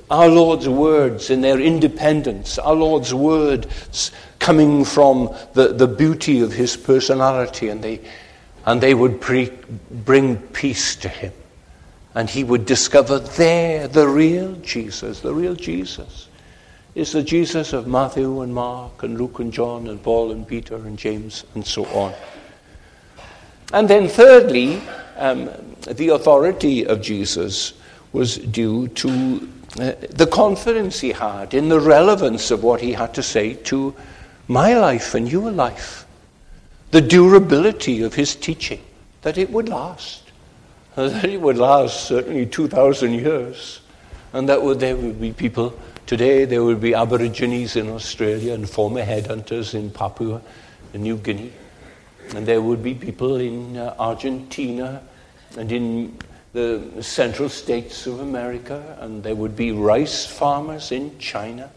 our 0.10 0.28
Lord's 0.28 0.68
words 0.68 1.30
in 1.30 1.42
their 1.42 1.60
independence, 1.60 2.58
our 2.58 2.76
Lord's 2.76 3.14
words 3.14 4.12
coming 4.40 4.84
from 4.84 5.34
the, 5.54 5.70
the 5.70 5.88
beauty 5.88 6.42
of 6.42 6.52
his 6.52 6.76
personality, 6.76 7.70
and 7.70 7.82
they, 7.82 8.02
and 8.66 8.82
they 8.82 8.94
would 8.94 9.22
pre- 9.22 9.52
bring 9.90 10.38
peace 10.38 10.96
to 10.98 11.10
him. 11.10 11.34
And 12.14 12.30
he 12.30 12.44
would 12.44 12.66
discover 12.66 13.20
there 13.20 13.88
the 13.88 14.08
real 14.08 14.54
Jesus, 14.56 15.20
the 15.20 15.34
real 15.34 15.56
Jesus 15.56 16.30
is 16.94 17.12
the 17.12 17.24
Jesus 17.24 17.74
of 17.74 17.88
Matthew 17.88 18.42
and 18.42 18.54
Mark 18.54 19.04
and 19.04 19.18
Luke 19.18 19.40
and 19.40 19.52
John 19.52 19.88
and 19.88 20.02
Paul 20.02 20.32
and 20.32 20.48
Peter 20.48 20.76
and 20.76 20.98
James 20.98 21.44
and 21.54 21.66
so 21.66 21.86
on. 21.88 22.14
And 23.74 23.90
then, 23.90 24.08
thirdly, 24.08 24.82
um, 25.16 25.50
the 25.90 26.10
authority 26.10 26.86
of 26.86 27.02
Jesus 27.02 27.74
was 28.14 28.38
due 28.38 28.88
to 28.90 29.50
uh, 29.80 29.92
the 30.10 30.28
confidence 30.28 31.00
he 31.00 31.12
had 31.12 31.54
in 31.54 31.70
the 31.70 31.80
relevance 31.80 32.52
of 32.52 32.64
what 32.64 32.82
he 32.82 32.94
had 32.94 33.14
to 33.14 33.24
say 33.24 33.54
to 33.54 33.94
my 34.48 34.74
life 34.74 35.16
and 35.16 35.30
your 35.30 35.52
life, 35.52 36.06
the 36.92 37.02
durability 37.02 38.02
of 38.02 38.14
his 38.14 38.36
teaching, 38.36 38.82
that 39.22 39.38
it 39.38 39.50
would 39.50 39.68
last, 39.68 40.32
that 40.96 41.26
it 41.26 41.42
would 41.42 41.58
last 41.58 42.06
certainly 42.06 42.46
2,000 42.46 43.14
years, 43.14 43.82
and 44.34 44.48
that 44.48 44.62
would, 44.62 44.80
there 44.80 44.96
would 44.96 45.20
be 45.20 45.34
people. 45.34 45.78
Today, 46.06 46.46
there 46.46 46.64
would 46.64 46.80
be 46.80 46.94
Aborigines 46.94 47.76
in 47.76 47.90
Australia 47.90 48.54
and 48.54 48.70
former 48.70 49.04
headhunters 49.04 49.74
in 49.74 49.90
Papua 49.90 50.42
New 50.94 51.18
Guinea. 51.18 51.52
And 52.34 52.46
there 52.46 52.62
would 52.62 52.82
be 52.82 52.94
people 52.94 53.36
in 53.36 53.78
uh, 53.78 53.96
Argentina 54.00 55.02
and 55.58 55.72
in 55.72 56.18
the 56.56 56.82
central 57.02 57.50
states 57.50 58.08
of 58.08 58.22
America, 58.22 58.98
and 59.02 59.22
there 59.24 59.36
would 59.36 59.58
be 59.58 59.74
rice 59.74 60.26
farmers 60.26 60.92
in 60.92 61.20
China, 61.20 61.70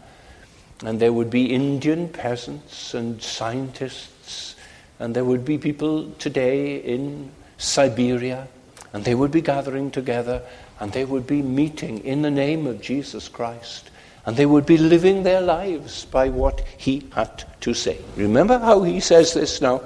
and 0.85 0.99
there 1.01 1.11
would 1.11 1.29
be 1.29 1.53
Indian 1.53 2.07
peasants 2.07 2.93
and 2.93 3.21
scientists, 3.21 4.55
and 4.97 5.13
there 5.13 5.25
would 5.25 5.43
be 5.43 5.57
people 5.57 6.09
today 6.11 6.77
in 6.77 7.29
Siberia, 7.57 8.47
and 8.93 9.03
they 9.03 9.15
would 9.15 9.31
be 9.31 9.41
gathering 9.41 9.91
together, 9.91 10.41
and 10.79 10.93
they 10.93 11.03
would 11.03 11.27
be 11.27 11.41
meeting 11.41 11.99
in 12.05 12.21
the 12.21 12.31
name 12.31 12.65
of 12.65 12.81
Jesus 12.81 13.27
Christ, 13.27 13.91
and 14.25 14.37
they 14.37 14.45
would 14.45 14.65
be 14.65 14.77
living 14.77 15.23
their 15.23 15.41
lives 15.41 16.05
by 16.05 16.29
what 16.29 16.61
he 16.77 17.05
had 17.13 17.43
to 17.59 17.73
say. 17.73 17.97
Remember 18.15 18.57
how 18.57 18.83
he 18.83 19.01
says 19.01 19.33
this 19.33 19.59
now? 19.61 19.81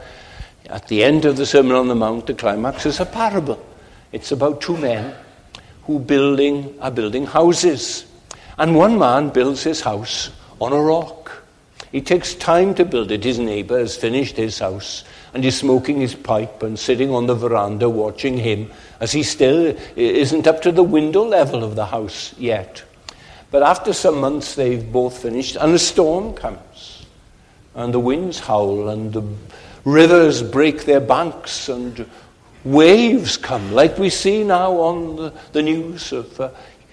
At 0.69 0.87
the 0.87 1.03
end 1.03 1.25
of 1.25 1.37
the 1.37 1.45
Sermon 1.45 1.75
on 1.75 1.87
the 1.87 1.95
Mount, 1.95 2.27
the 2.27 2.33
climax 2.33 2.85
is 2.85 2.99
a 2.99 3.05
parable. 3.05 3.63
It's 4.11 4.31
about 4.31 4.61
two 4.61 4.77
men 4.77 5.13
who 5.83 5.99
building 5.99 6.75
are 6.79 6.91
building 6.91 7.25
houses. 7.25 8.05
And 8.57 8.75
one 8.75 8.97
man 8.97 9.29
builds 9.29 9.63
his 9.63 9.81
house 9.81 10.29
on 10.61 10.71
a 10.71 10.81
rock. 10.81 11.43
He 11.91 12.01
takes 12.01 12.33
time 12.35 12.73
to 12.75 12.85
build 12.85 13.11
it. 13.11 13.23
His 13.23 13.39
neighbor 13.39 13.77
has 13.77 13.97
finished 13.97 14.37
his 14.37 14.59
house 14.59 15.03
and 15.33 15.43
he's 15.43 15.57
smoking 15.57 15.99
his 15.99 16.15
pipe 16.15 16.61
and 16.61 16.77
sitting 16.77 17.09
on 17.09 17.25
the 17.25 17.35
veranda 17.35 17.89
watching 17.89 18.37
him 18.37 18.71
as 18.99 19.11
he 19.11 19.23
still 19.23 19.75
isn't 19.95 20.47
up 20.47 20.61
to 20.61 20.71
the 20.71 20.83
window 20.83 21.23
level 21.23 21.63
of 21.63 21.75
the 21.75 21.87
house 21.87 22.33
yet. 22.37 22.83
But 23.49 23.63
after 23.63 23.93
some 23.93 24.19
months, 24.19 24.55
they've 24.55 24.91
both 24.91 25.21
finished, 25.21 25.55
and 25.57 25.73
a 25.73 25.79
storm 25.79 26.33
comes, 26.33 27.05
and 27.75 27.93
the 27.93 27.99
winds 27.99 28.39
howl, 28.39 28.89
and 28.89 29.13
the 29.13 29.23
rivers 29.85 30.41
break 30.41 30.85
their 30.85 31.01
banks, 31.01 31.69
and 31.69 32.05
waves 32.63 33.37
come, 33.37 33.71
like 33.71 33.97
we 33.97 34.09
see 34.09 34.43
now 34.43 34.71
on 34.73 35.15
the, 35.15 35.33
the 35.51 35.61
news 35.61 36.11
of 36.11 36.39
uh, 36.39 36.49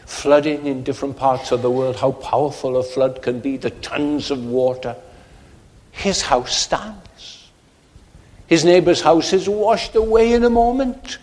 flooding 0.07 0.67
in 0.67 0.83
different 0.83 1.17
parts 1.17 1.53
of 1.53 1.63
the 1.63 1.71
world, 1.71 1.97
how 1.97 2.11
powerful 2.13 2.77
a 2.77 2.83
flood 2.83 3.23
can 3.23 3.39
be, 3.39 3.57
the 3.57 3.71
tons 3.71 4.31
of 4.31 4.45
water. 4.45 4.97
His 5.93 6.23
house 6.23 6.57
stands. 6.57 7.51
His 8.49 8.65
neighbor's 8.65 9.01
house 9.01 9.33
is 9.33 9.49
washed 9.49 9.95
away 9.95 10.33
in 10.33 10.43
a 10.43 10.51
moment, 10.51 11.19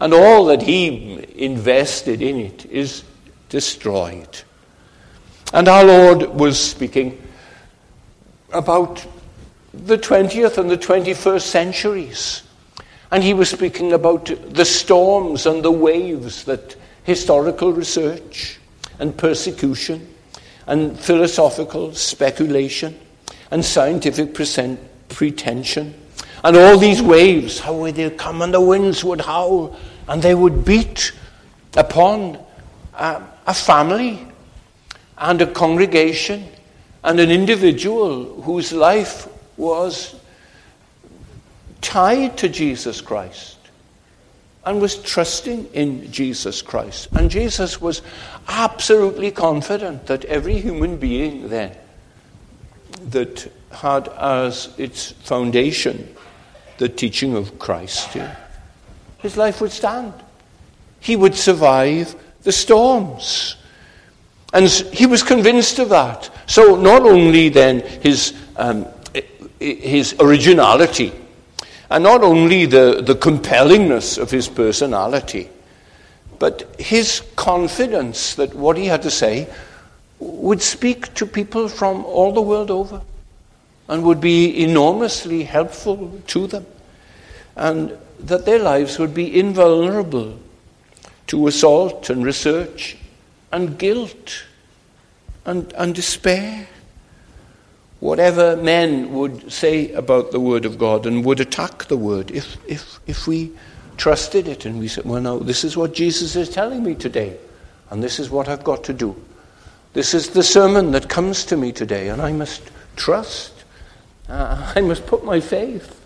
and 0.00 0.12
all 0.12 0.46
that 0.46 0.62
he 0.62 1.24
invested 1.36 2.20
in 2.20 2.36
it 2.40 2.66
is 2.66 3.04
destroyed. 3.48 4.42
And 5.52 5.68
our 5.68 5.84
Lord 5.84 6.22
was 6.34 6.60
speaking 6.60 7.22
about 8.52 9.06
the 9.86 9.98
20th 9.98 10.58
and 10.58 10.70
the 10.70 10.78
21st 10.78 11.42
centuries. 11.42 12.42
And 13.10 13.22
he 13.22 13.34
was 13.34 13.50
speaking 13.50 13.92
about 13.92 14.26
the 14.54 14.64
storms 14.64 15.46
and 15.46 15.62
the 15.62 15.70
waves 15.70 16.44
that 16.44 16.76
historical 17.04 17.72
research 17.72 18.58
and 18.98 19.16
persecution 19.16 20.08
and 20.66 20.98
philosophical 20.98 21.94
speculation 21.94 22.98
and 23.50 23.64
scientific 23.64 24.34
pretension 24.34 25.94
and 26.44 26.58
all 26.58 26.76
these 26.76 27.00
waves, 27.00 27.58
how 27.58 27.74
would 27.74 27.94
they 27.94 28.10
come 28.10 28.42
and 28.42 28.52
the 28.52 28.60
winds 28.60 29.02
would 29.02 29.22
howl 29.22 29.74
and 30.06 30.22
they 30.22 30.34
would 30.34 30.62
beat 30.62 31.12
upon 31.74 32.38
a 32.92 33.54
family 33.54 34.26
and 35.16 35.40
a 35.40 35.46
congregation 35.46 36.46
and 37.02 37.18
an 37.18 37.30
individual 37.30 38.42
whose 38.42 38.74
life 38.74 39.26
was 39.56 40.14
tied 41.80 42.36
to 42.38 42.48
Jesus 42.48 43.00
Christ 43.00 43.58
and 44.64 44.80
was 44.80 44.96
trusting 44.96 45.66
in 45.72 46.10
Jesus 46.10 46.62
Christ. 46.62 47.08
And 47.12 47.30
Jesus 47.30 47.80
was 47.80 48.02
absolutely 48.48 49.30
confident 49.30 50.06
that 50.06 50.24
every 50.24 50.58
human 50.58 50.96
being 50.96 51.48
then 51.48 51.76
that 53.10 53.50
had 53.70 54.08
as 54.08 54.72
its 54.78 55.10
foundation 55.10 56.14
the 56.78 56.88
teaching 56.88 57.36
of 57.36 57.58
Christ, 57.58 58.16
his 59.18 59.36
life 59.36 59.60
would 59.60 59.72
stand. 59.72 60.14
He 61.00 61.16
would 61.16 61.34
survive 61.34 62.16
the 62.42 62.52
storms. 62.52 63.56
And 64.52 64.68
he 64.68 65.06
was 65.06 65.22
convinced 65.22 65.78
of 65.78 65.90
that. 65.90 66.30
So 66.46 66.76
not 66.76 67.02
only 67.02 67.48
then 67.48 67.80
his 67.80 68.34
um, 68.56 68.86
his 69.64 70.14
originality, 70.20 71.12
and 71.90 72.04
not 72.04 72.22
only 72.22 72.66
the, 72.66 73.02
the 73.04 73.14
compellingness 73.14 74.18
of 74.18 74.30
his 74.30 74.48
personality, 74.48 75.48
but 76.38 76.74
his 76.78 77.22
confidence 77.36 78.34
that 78.34 78.54
what 78.54 78.76
he 78.76 78.86
had 78.86 79.02
to 79.02 79.10
say 79.10 79.48
would 80.18 80.62
speak 80.62 81.12
to 81.14 81.26
people 81.26 81.68
from 81.68 82.04
all 82.04 82.32
the 82.32 82.42
world 82.42 82.70
over 82.70 83.00
and 83.88 84.02
would 84.02 84.20
be 84.20 84.62
enormously 84.62 85.44
helpful 85.44 86.20
to 86.26 86.46
them, 86.46 86.66
and 87.56 87.96
that 88.20 88.46
their 88.46 88.58
lives 88.58 88.98
would 88.98 89.14
be 89.14 89.38
invulnerable 89.38 90.38
to 91.26 91.46
assault 91.46 92.10
and 92.10 92.24
research 92.24 92.96
and 93.52 93.78
guilt 93.78 94.44
and, 95.44 95.72
and 95.74 95.94
despair. 95.94 96.66
Whatever 98.04 98.54
men 98.54 99.14
would 99.14 99.50
say 99.50 99.90
about 99.92 100.30
the 100.30 100.38
Word 100.38 100.66
of 100.66 100.76
God 100.76 101.06
and 101.06 101.24
would 101.24 101.40
attack 101.40 101.86
the 101.86 101.96
Word, 101.96 102.30
if, 102.30 102.58
if, 102.68 103.00
if 103.06 103.26
we 103.26 103.50
trusted 103.96 104.46
it 104.46 104.66
and 104.66 104.78
we 104.78 104.88
said, 104.88 105.06
well, 105.06 105.22
no, 105.22 105.38
this 105.38 105.64
is 105.64 105.74
what 105.74 105.94
Jesus 105.94 106.36
is 106.36 106.50
telling 106.50 106.84
me 106.84 106.96
today, 106.96 107.38
and 107.88 108.02
this 108.02 108.20
is 108.20 108.28
what 108.28 108.46
I've 108.46 108.62
got 108.62 108.84
to 108.84 108.92
do. 108.92 109.16
This 109.94 110.12
is 110.12 110.28
the 110.28 110.42
sermon 110.42 110.90
that 110.90 111.08
comes 111.08 111.46
to 111.46 111.56
me 111.56 111.72
today, 111.72 112.10
and 112.10 112.20
I 112.20 112.30
must 112.32 112.70
trust. 112.94 113.64
Uh, 114.28 114.70
I 114.76 114.82
must 114.82 115.06
put 115.06 115.24
my 115.24 115.40
faith 115.40 115.98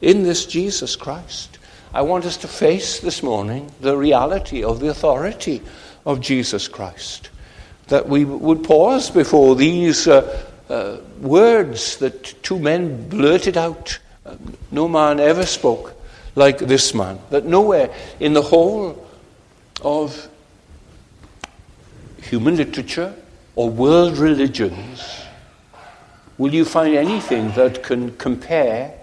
in 0.00 0.24
this 0.24 0.46
Jesus 0.46 0.96
Christ. 0.96 1.58
I 1.92 2.02
want 2.02 2.24
us 2.24 2.36
to 2.38 2.48
face 2.48 2.98
this 2.98 3.22
morning 3.22 3.70
the 3.80 3.96
reality 3.96 4.64
of 4.64 4.80
the 4.80 4.88
authority 4.88 5.62
of 6.04 6.20
Jesus 6.20 6.66
Christ. 6.66 7.30
That 7.86 8.08
we 8.08 8.24
would 8.24 8.64
pause 8.64 9.08
before 9.08 9.54
these 9.54 10.08
uh, 10.08 10.50
uh, 10.68 10.98
words 11.20 11.96
that 11.98 12.42
two 12.42 12.58
men 12.58 13.08
blurted 13.08 13.56
out. 13.56 13.98
Uh, 14.24 14.36
no 14.70 14.88
man 14.88 15.20
ever 15.20 15.46
spoke 15.46 15.94
like 16.34 16.58
this 16.58 16.94
man. 16.94 17.18
That 17.30 17.44
nowhere 17.44 17.94
in 18.20 18.32
the 18.32 18.42
whole 18.42 19.06
of 19.82 20.28
human 22.22 22.56
literature 22.56 23.14
or 23.54 23.70
world 23.70 24.18
religions 24.18 25.24
will 26.38 26.52
you 26.52 26.64
find 26.64 26.96
anything 26.96 27.52
that 27.52 27.82
can 27.82 28.16
compare 28.16 28.94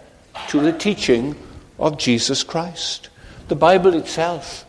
to 0.50 0.60
the 0.60 0.74
teaching 0.74 1.36
of 1.80 1.98
Jesus 1.98 2.44
Christ. 2.44 3.10
The 3.48 3.56
Bible 3.56 3.94
itself, 3.94 4.66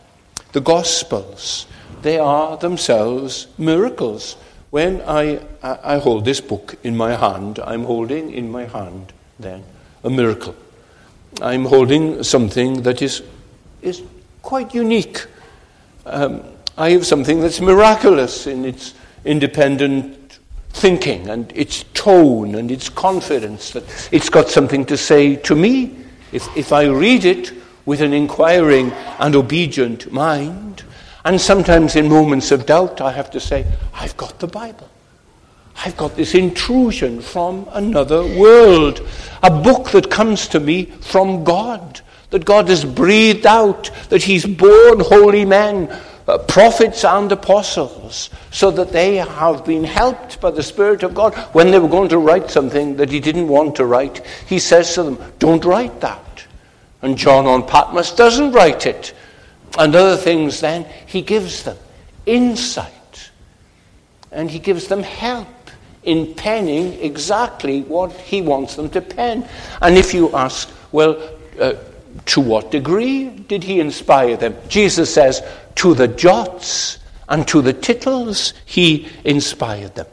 the 0.51 0.61
Gospels, 0.61 1.65
they 2.01 2.19
are 2.19 2.57
themselves 2.57 3.47
miracles. 3.57 4.35
When 4.73 5.03
I, 5.03 5.39
I 5.61 5.99
hold 5.99 6.25
this 6.25 6.41
book 6.41 6.77
in 6.81 6.97
my 6.97 7.15
hand, 7.15 7.59
I'm 7.59 7.83
holding 7.83 8.33
in 8.33 8.49
my 8.49 8.65
hand 8.65 9.13
then 9.37 9.63
a 10.03 10.09
miracle. 10.09 10.55
I'm 11.43 11.65
holding 11.65 12.23
something 12.23 12.81
that 12.81 13.03
is, 13.03 13.21
is 13.83 14.01
quite 14.41 14.73
unique. 14.73 15.27
Um, 16.07 16.41
I 16.75 16.89
have 16.89 17.05
something 17.05 17.39
that's 17.39 17.61
miraculous 17.61 18.47
in 18.47 18.65
its 18.65 18.95
independent 19.25 20.39
thinking 20.71 21.29
and 21.29 21.55
its 21.55 21.83
tone 21.93 22.55
and 22.55 22.71
its 22.71 22.89
confidence 22.89 23.69
that 23.73 23.83
it's 24.11 24.29
got 24.29 24.49
something 24.49 24.85
to 24.85 24.97
say 24.97 25.35
to 25.35 25.53
me. 25.53 25.95
If, 26.31 26.47
if 26.57 26.73
I 26.73 26.85
read 26.85 27.25
it 27.25 27.53
with 27.85 28.01
an 28.01 28.11
inquiring 28.11 28.91
and 29.19 29.35
obedient 29.35 30.11
mind, 30.11 30.83
and 31.25 31.39
sometimes 31.39 31.95
in 31.95 32.09
moments 32.09 32.51
of 32.51 32.65
doubt, 32.65 32.99
I 32.99 33.11
have 33.11 33.31
to 33.31 33.39
say, 33.39 33.65
I've 33.93 34.17
got 34.17 34.39
the 34.39 34.47
Bible. 34.47 34.89
I've 35.77 35.97
got 35.97 36.15
this 36.15 36.35
intrusion 36.35 37.21
from 37.21 37.67
another 37.71 38.23
world, 38.37 39.07
a 39.41 39.49
book 39.49 39.89
that 39.91 40.11
comes 40.11 40.47
to 40.49 40.59
me 40.59 40.85
from 40.85 41.43
God, 41.43 42.01
that 42.29 42.45
God 42.45 42.69
has 42.69 42.85
breathed 42.85 43.45
out, 43.45 43.89
that 44.09 44.23
He's 44.23 44.45
borne 44.45 44.99
holy 44.99 45.45
men, 45.45 45.89
uh, 46.27 46.37
prophets 46.39 47.03
and 47.03 47.31
apostles, 47.31 48.29
so 48.51 48.69
that 48.71 48.91
they 48.91 49.15
have 49.15 49.65
been 49.65 49.83
helped 49.83 50.39
by 50.41 50.51
the 50.51 50.63
Spirit 50.63 51.03
of 51.03 51.13
God. 51.13 51.33
When 51.53 51.71
they 51.71 51.79
were 51.79 51.89
going 51.89 52.09
to 52.09 52.17
write 52.17 52.51
something 52.51 52.95
that 52.97 53.09
He 53.09 53.19
didn't 53.19 53.47
want 53.47 53.75
to 53.77 53.85
write, 53.85 54.25
He 54.47 54.59
says 54.59 54.93
to 54.95 55.03
them, 55.03 55.19
Don't 55.39 55.65
write 55.65 56.01
that. 56.01 56.45
And 57.01 57.17
John 57.17 57.45
on 57.45 57.67
Patmos 57.67 58.15
doesn't 58.15 58.51
write 58.51 58.85
it 58.85 59.13
and 59.77 59.95
other 59.95 60.17
things, 60.17 60.61
then 60.61 60.85
he 61.05 61.21
gives 61.21 61.63
them 61.63 61.77
insight 62.25 63.31
and 64.31 64.49
he 64.49 64.59
gives 64.59 64.87
them 64.87 65.03
help 65.03 65.47
in 66.03 66.33
penning 66.35 66.93
exactly 67.01 67.81
what 67.83 68.11
he 68.11 68.41
wants 68.41 68.75
them 68.75 68.89
to 68.89 69.01
pen. 69.01 69.47
And 69.81 69.97
if 69.97 70.13
you 70.13 70.33
ask, 70.35 70.69
well, 70.91 71.21
uh, 71.59 71.73
to 72.25 72.41
what 72.41 72.71
degree 72.71 73.29
did 73.29 73.63
he 73.63 73.79
inspire 73.79 74.37
them? 74.37 74.55
Jesus 74.67 75.13
says, 75.13 75.41
to 75.75 75.93
the 75.93 76.07
jots 76.07 76.99
and 77.29 77.47
to 77.47 77.61
the 77.61 77.73
tittles 77.73 78.53
he 78.65 79.07
inspired 79.23 79.95
them. 79.95 80.07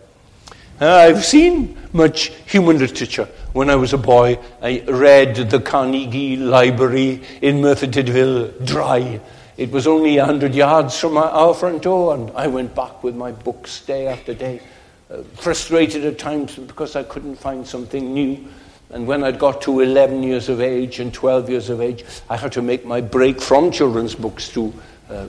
Uh, 0.80 0.94
I've 0.94 1.24
seen 1.24 1.76
much 1.92 2.28
human 2.46 2.78
literature. 2.78 3.28
When 3.52 3.68
I 3.68 3.74
was 3.76 3.92
a 3.92 3.98
boy, 3.98 4.38
I 4.62 4.82
read 4.86 5.34
the 5.36 5.60
Carnegie 5.60 6.36
Library 6.36 7.22
in 7.42 7.60
Merthyr 7.60 7.88
Tydfil 7.88 8.64
dry 8.64 9.20
it 9.60 9.70
was 9.70 9.86
only 9.86 10.16
a 10.16 10.24
hundred 10.24 10.54
yards 10.54 10.98
from 10.98 11.18
our 11.18 11.52
front 11.52 11.82
door, 11.82 12.14
and 12.14 12.30
I 12.30 12.46
went 12.46 12.74
back 12.74 13.04
with 13.04 13.14
my 13.14 13.30
books 13.30 13.82
day 13.84 14.06
after 14.06 14.32
day, 14.32 14.62
uh, 15.10 15.18
frustrated 15.34 16.02
at 16.06 16.18
times 16.18 16.56
because 16.56 16.96
I 16.96 17.02
couldn't 17.02 17.36
find 17.36 17.66
something 17.66 18.14
new. 18.14 18.42
And 18.88 19.06
when 19.06 19.22
I'd 19.22 19.38
got 19.38 19.60
to 19.62 19.80
11 19.80 20.22
years 20.22 20.48
of 20.48 20.62
age 20.62 20.98
and 20.98 21.12
12 21.12 21.50
years 21.50 21.68
of 21.68 21.82
age, 21.82 22.06
I 22.30 22.38
had 22.38 22.52
to 22.52 22.62
make 22.62 22.86
my 22.86 23.02
break 23.02 23.38
from 23.38 23.70
children's 23.70 24.14
books 24.14 24.48
to 24.54 24.72
uh, 25.10 25.28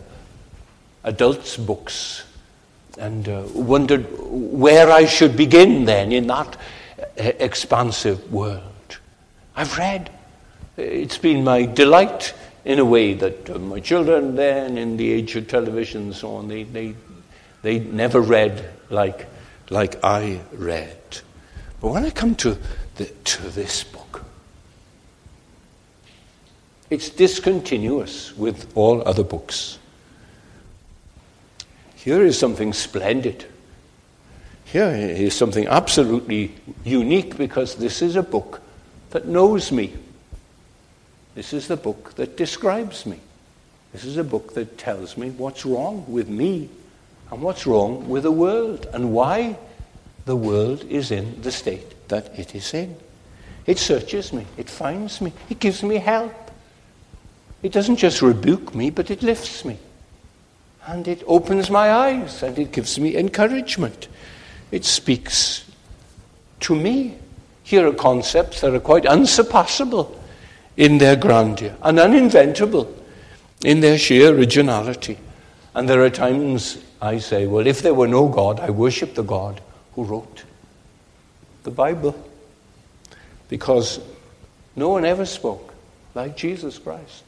adults' 1.03 1.57
books 1.57 2.23
and 2.97 3.27
uh, 3.27 3.43
wondered 3.53 4.07
where 4.17 4.89
I 4.89 5.07
should 5.07 5.35
begin 5.35 5.83
then 5.83 6.13
in 6.13 6.27
that 6.27 6.55
uh, 6.55 7.03
expansive 7.17 8.31
world. 8.31 8.61
I've 9.57 9.77
read. 9.77 10.09
It's 10.77 11.17
been 11.17 11.43
my 11.43 11.65
delight 11.65 12.33
in 12.63 12.79
a 12.79 12.85
way 12.85 13.13
that 13.13 13.49
uh, 13.49 13.57
my 13.59 13.79
children 13.79 14.35
then, 14.35 14.77
in 14.77 14.97
the 14.97 15.11
age 15.11 15.35
of 15.35 15.47
television 15.47 16.03
and 16.03 16.15
so 16.15 16.35
on, 16.35 16.47
they, 16.47 16.63
they, 16.63 16.95
they 17.61 17.79
never 17.79 18.21
read 18.21 18.69
like, 18.89 19.27
like 19.69 20.03
I 20.03 20.41
read. 20.53 20.97
But 21.79 21.89
when 21.89 22.05
I 22.05 22.11
come 22.11 22.35
to, 22.35 22.57
the, 22.95 23.05
to 23.05 23.41
this 23.49 23.83
book, 23.83 24.23
it's 26.89 27.09
discontinuous 27.09 28.35
with 28.37 28.71
all 28.75 29.07
other 29.07 29.23
books. 29.23 29.79
Here 31.95 32.23
is 32.23 32.37
something 32.37 32.73
splendid. 32.73 33.45
Here 34.65 34.89
is 34.89 35.33
something 35.33 35.67
absolutely 35.67 36.53
unique 36.83 37.37
because 37.37 37.75
this 37.75 38.01
is 38.01 38.15
a 38.15 38.23
book 38.23 38.61
that 39.11 39.27
knows 39.27 39.71
me. 39.71 39.93
This 41.41 41.53
is 41.53 41.67
the 41.67 41.75
book 41.75 42.13
that 42.17 42.37
describes 42.37 43.07
me. 43.07 43.19
This 43.93 44.05
is 44.05 44.17
a 44.17 44.23
book 44.23 44.53
that 44.53 44.77
tells 44.77 45.17
me 45.17 45.31
what's 45.31 45.65
wrong 45.65 46.05
with 46.07 46.29
me 46.29 46.69
and 47.31 47.41
what's 47.41 47.65
wrong 47.65 48.07
with 48.07 48.21
the 48.21 48.31
world 48.31 48.85
and 48.93 49.11
why 49.11 49.57
the 50.25 50.35
world 50.35 50.83
is 50.83 51.09
in 51.09 51.41
the 51.41 51.51
state 51.51 52.07
that 52.09 52.37
it 52.37 52.53
is 52.53 52.75
in. 52.75 52.95
It 53.65 53.79
searches 53.79 54.31
me, 54.31 54.45
it 54.55 54.69
finds 54.69 55.19
me, 55.19 55.33
it 55.49 55.57
gives 55.57 55.81
me 55.81 55.95
help. 55.95 56.51
It 57.63 57.71
doesn't 57.71 57.95
just 57.95 58.21
rebuke 58.21 58.75
me, 58.75 58.91
but 58.91 59.09
it 59.09 59.23
lifts 59.23 59.65
me. 59.65 59.79
And 60.85 61.07
it 61.07 61.23
opens 61.25 61.71
my 61.71 61.91
eyes 61.91 62.43
and 62.43 62.59
it 62.59 62.71
gives 62.71 62.99
me 62.99 63.17
encouragement. 63.17 64.09
It 64.69 64.85
speaks 64.85 65.65
to 66.59 66.75
me. 66.75 67.17
Here 67.63 67.87
are 67.87 67.93
concepts 67.93 68.61
that 68.61 68.75
are 68.75 68.79
quite 68.79 69.07
unsurpassable 69.07 70.20
in 70.81 70.97
their 70.97 71.15
grandeur 71.15 71.77
and 71.83 71.99
uninventable 71.99 72.91
in 73.63 73.81
their 73.81 73.99
sheer 73.99 74.35
originality. 74.35 75.15
And 75.75 75.87
there 75.87 76.01
are 76.01 76.09
times 76.09 76.79
I 76.99 77.19
say, 77.19 77.45
well, 77.45 77.67
if 77.67 77.83
there 77.83 77.93
were 77.93 78.07
no 78.07 78.27
God, 78.27 78.59
I 78.59 78.71
worship 78.71 79.13
the 79.13 79.21
God 79.21 79.61
who 79.93 80.03
wrote 80.03 80.43
the 81.61 81.69
Bible. 81.69 82.15
Because 83.47 83.99
no 84.75 84.89
one 84.89 85.05
ever 85.05 85.27
spoke 85.27 85.71
like 86.15 86.35
Jesus 86.35 86.79
Christ. 86.79 87.23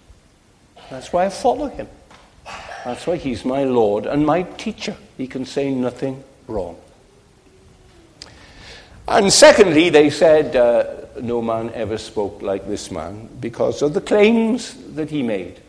That's 0.89 1.13
why 1.13 1.25
I 1.25 1.29
follow 1.29 1.67
him. 1.67 1.87
That's 2.83 3.05
why 3.05 3.17
he's 3.17 3.45
my 3.45 3.65
Lord 3.65 4.07
and 4.07 4.25
my 4.25 4.41
teacher. 4.41 4.97
He 5.15 5.27
can 5.27 5.45
say 5.45 5.71
nothing 5.71 6.23
wrong. 6.47 6.75
And 9.07 9.31
secondly, 9.31 9.89
they 9.89 10.09
said, 10.09 10.55
uh, 10.55 11.03
no 11.21 11.41
man 11.41 11.71
ever 11.73 11.97
spoke 11.97 12.41
like 12.41 12.67
this 12.67 12.89
man 12.91 13.29
because 13.39 13.81
of 13.81 13.93
the 13.93 14.01
claims 14.01 14.75
that 14.95 15.09
he 15.09 15.23
made. 15.23 15.59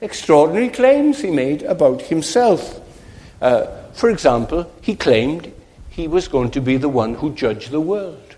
Extraordinary 0.00 0.68
claims 0.68 1.20
he 1.20 1.30
made 1.30 1.62
about 1.62 2.02
himself. 2.02 2.80
Uh, 3.40 3.66
for 3.92 4.10
example, 4.10 4.70
he 4.80 4.94
claimed 4.94 5.52
he 5.90 6.08
was 6.08 6.28
going 6.28 6.50
to 6.52 6.60
be 6.60 6.76
the 6.76 6.88
one 6.88 7.14
who 7.14 7.34
judged 7.34 7.70
the 7.70 7.80
world. 7.80 8.36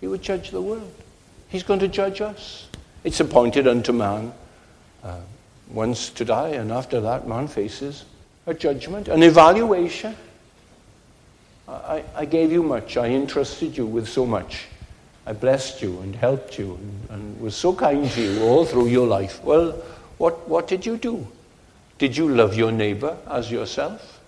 He 0.00 0.06
would 0.06 0.22
judge 0.22 0.50
the 0.50 0.62
world. 0.62 0.92
He's 1.48 1.62
going 1.62 1.80
to 1.80 1.88
judge 1.88 2.20
us. 2.20 2.68
It's 3.04 3.20
appointed 3.20 3.66
unto 3.66 3.92
man 3.92 4.32
uh, 5.02 5.20
once 5.70 6.10
to 6.10 6.24
die, 6.24 6.50
and 6.50 6.70
after 6.70 7.00
that, 7.00 7.26
man 7.26 7.48
faces 7.48 8.04
a 8.46 8.54
judgment, 8.54 9.08
an 9.08 9.22
evaluation. 9.22 10.16
I, 11.68 12.02
I 12.14 12.24
gave 12.24 12.50
you 12.50 12.62
much. 12.62 12.96
I 12.96 13.08
entrusted 13.08 13.76
you 13.76 13.86
with 13.86 14.08
so 14.08 14.24
much. 14.24 14.66
I 15.26 15.34
blessed 15.34 15.82
you 15.82 16.00
and 16.00 16.16
helped 16.16 16.58
you 16.58 16.74
and, 16.74 17.10
and 17.10 17.40
was 17.40 17.54
so 17.54 17.74
kind 17.74 18.10
to 18.10 18.22
you 18.22 18.42
all 18.42 18.64
through 18.64 18.86
your 18.86 19.06
life. 19.06 19.44
Well, 19.44 19.72
what, 20.16 20.48
what 20.48 20.66
did 20.66 20.86
you 20.86 20.96
do? 20.96 21.26
Did 21.98 22.16
you 22.16 22.28
love 22.28 22.54
your 22.56 22.72
neighbor 22.72 23.18
as 23.28 23.50
yourself? 23.50 24.20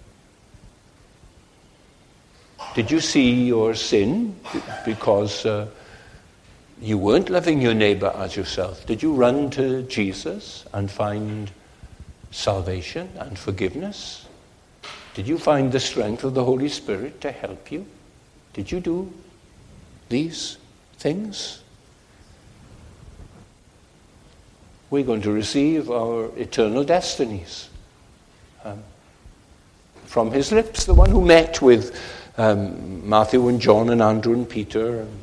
Did 2.74 2.90
you 2.90 3.00
see 3.00 3.44
your 3.44 3.74
sin 3.74 4.37
because 4.85 5.46
uh, 5.46 5.66
you 6.81 6.98
weren't 6.98 7.31
loving 7.31 7.62
your 7.62 7.74
neighbor 7.74 8.12
as 8.16 8.37
yourself? 8.37 8.85
Did 8.87 9.03
you 9.03 9.14
run 9.14 9.50
to 9.50 9.83
Jesus 9.85 10.66
and 10.74 10.90
find 10.90 11.50
salvation 12.31 13.09
and 13.18 13.38
forgiveness? 13.38 14.26
Did 15.20 15.28
you 15.28 15.37
find 15.37 15.70
the 15.70 15.80
strength 15.80 16.24
of 16.24 16.33
the 16.33 16.42
Holy 16.42 16.70
Spirit 16.70 17.20
to 17.20 17.30
help 17.30 17.70
you? 17.70 17.85
Did 18.54 18.72
you 18.72 18.80
do 18.80 19.12
these 20.09 20.56
things? 20.96 21.62
We're 24.88 25.04
going 25.04 25.20
to 25.20 25.30
receive 25.30 25.90
our 25.90 26.30
eternal 26.38 26.85
destinies 26.85 27.68
um, 28.64 28.83
from 30.06 30.33
his 30.33 30.52
lips, 30.52 30.87
the 30.87 30.94
one 30.94 31.11
who 31.11 31.22
met 31.22 31.61
with 31.61 32.00
um, 32.38 33.06
Matthew 33.06 33.46
and 33.48 33.61
John 33.61 33.90
and 33.90 34.00
Andrew 34.00 34.33
and 34.33 34.48
Peter 34.48 35.00
and 35.00 35.20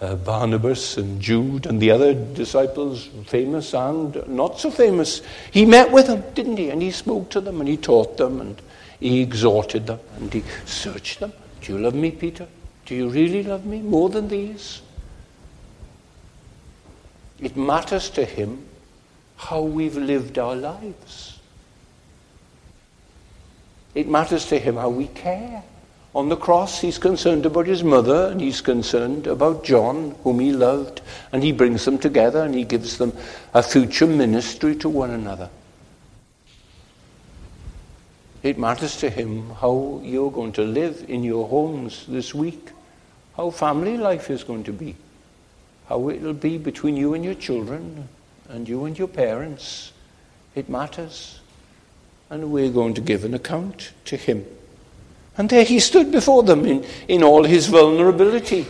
uh, 0.00 0.14
Barnabas 0.14 0.96
and 0.96 1.20
Jude 1.20 1.66
and 1.66 1.82
the 1.82 1.90
other 1.90 2.14
disciples, 2.14 3.10
famous 3.26 3.74
and 3.74 4.26
not 4.26 4.58
so 4.58 4.70
famous. 4.70 5.20
He 5.50 5.66
met 5.66 5.92
with 5.92 6.06
them, 6.06 6.24
didn't 6.32 6.56
he? 6.56 6.70
And 6.70 6.80
he 6.80 6.90
spoke 6.90 7.28
to 7.32 7.42
them 7.42 7.60
and 7.60 7.68
he 7.68 7.76
taught 7.76 8.16
them 8.16 8.40
and 8.40 8.58
he 9.00 9.22
exhorted 9.22 9.86
them 9.86 10.00
and 10.16 10.32
he 10.32 10.42
searched 10.64 11.20
them. 11.20 11.32
Do 11.62 11.72
you 11.72 11.78
love 11.78 11.94
me, 11.94 12.10
Peter? 12.10 12.46
Do 12.86 12.94
you 12.94 13.08
really 13.08 13.42
love 13.42 13.64
me 13.64 13.80
more 13.80 14.08
than 14.08 14.28
these? 14.28 14.82
It 17.40 17.56
matters 17.56 18.10
to 18.10 18.24
him 18.24 18.66
how 19.36 19.62
we've 19.62 19.96
lived 19.96 20.38
our 20.38 20.56
lives. 20.56 21.38
It 23.94 24.08
matters 24.08 24.46
to 24.46 24.58
him 24.58 24.76
how 24.76 24.90
we 24.90 25.06
care. 25.08 25.62
On 26.14 26.28
the 26.28 26.36
cross, 26.36 26.80
he's 26.80 26.98
concerned 26.98 27.46
about 27.46 27.66
his 27.66 27.84
mother 27.84 28.28
and 28.30 28.40
he's 28.40 28.60
concerned 28.60 29.26
about 29.26 29.64
John, 29.64 30.16
whom 30.24 30.40
he 30.40 30.52
loved, 30.52 31.00
and 31.32 31.42
he 31.44 31.52
brings 31.52 31.84
them 31.84 31.98
together 31.98 32.42
and 32.42 32.54
he 32.54 32.64
gives 32.64 32.98
them 32.98 33.12
a 33.54 33.62
future 33.62 34.06
ministry 34.06 34.74
to 34.76 34.88
one 34.88 35.10
another. 35.10 35.50
It 38.48 38.56
matters 38.56 38.96
to 39.00 39.10
him 39.10 39.50
how 39.60 40.00
you're 40.02 40.30
going 40.30 40.52
to 40.52 40.62
live 40.62 41.04
in 41.06 41.22
your 41.22 41.46
homes 41.46 42.06
this 42.08 42.34
week, 42.34 42.70
how 43.36 43.50
family 43.50 43.98
life 43.98 44.30
is 44.30 44.42
going 44.42 44.64
to 44.64 44.72
be, 44.72 44.96
how 45.86 46.08
it'll 46.08 46.32
be 46.32 46.56
between 46.56 46.96
you 46.96 47.12
and 47.12 47.22
your 47.22 47.34
children 47.34 48.08
and 48.48 48.66
you 48.66 48.86
and 48.86 48.98
your 48.98 49.06
parents. 49.06 49.92
It 50.54 50.70
matters. 50.70 51.40
And 52.30 52.50
we're 52.50 52.70
going 52.70 52.94
to 52.94 53.02
give 53.02 53.26
an 53.26 53.34
account 53.34 53.92
to 54.06 54.16
him. 54.16 54.46
And 55.36 55.50
there 55.50 55.64
he 55.64 55.78
stood 55.78 56.10
before 56.10 56.42
them 56.42 56.64
in, 56.64 56.86
in 57.06 57.22
all 57.22 57.44
his 57.44 57.66
vulnerability. 57.66 58.64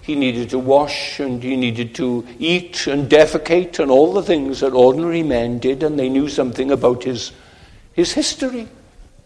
He 0.00 0.16
needed 0.16 0.50
to 0.50 0.58
wash 0.58 1.20
and 1.20 1.40
he 1.40 1.54
needed 1.54 1.94
to 1.94 2.26
eat 2.40 2.88
and 2.88 3.08
defecate 3.08 3.78
and 3.78 3.88
all 3.88 4.14
the 4.14 4.24
things 4.24 4.58
that 4.60 4.72
ordinary 4.72 5.22
men 5.22 5.60
did, 5.60 5.84
and 5.84 5.96
they 5.96 6.08
knew 6.08 6.28
something 6.28 6.72
about 6.72 7.04
his, 7.04 7.30
his 7.92 8.14
history. 8.14 8.66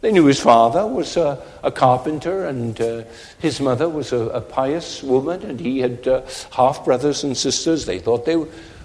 They 0.02 0.12
knew 0.12 0.26
his 0.26 0.40
father 0.40 0.86
was 0.86 1.16
a, 1.16 1.42
a 1.62 1.72
carpenter 1.72 2.46
and 2.46 2.78
uh, 2.80 3.02
his 3.38 3.60
mother 3.60 3.88
was 3.88 4.12
a, 4.12 4.28
a, 4.28 4.40
pious 4.40 5.02
woman, 5.02 5.42
and 5.42 5.58
he 5.58 5.78
had 5.78 6.06
uh, 6.06 6.22
half 6.50 6.84
brothers 6.84 7.24
and 7.24 7.36
sisters. 7.36 7.86
They 7.86 7.98
thought 7.98 8.26
they 8.26 8.44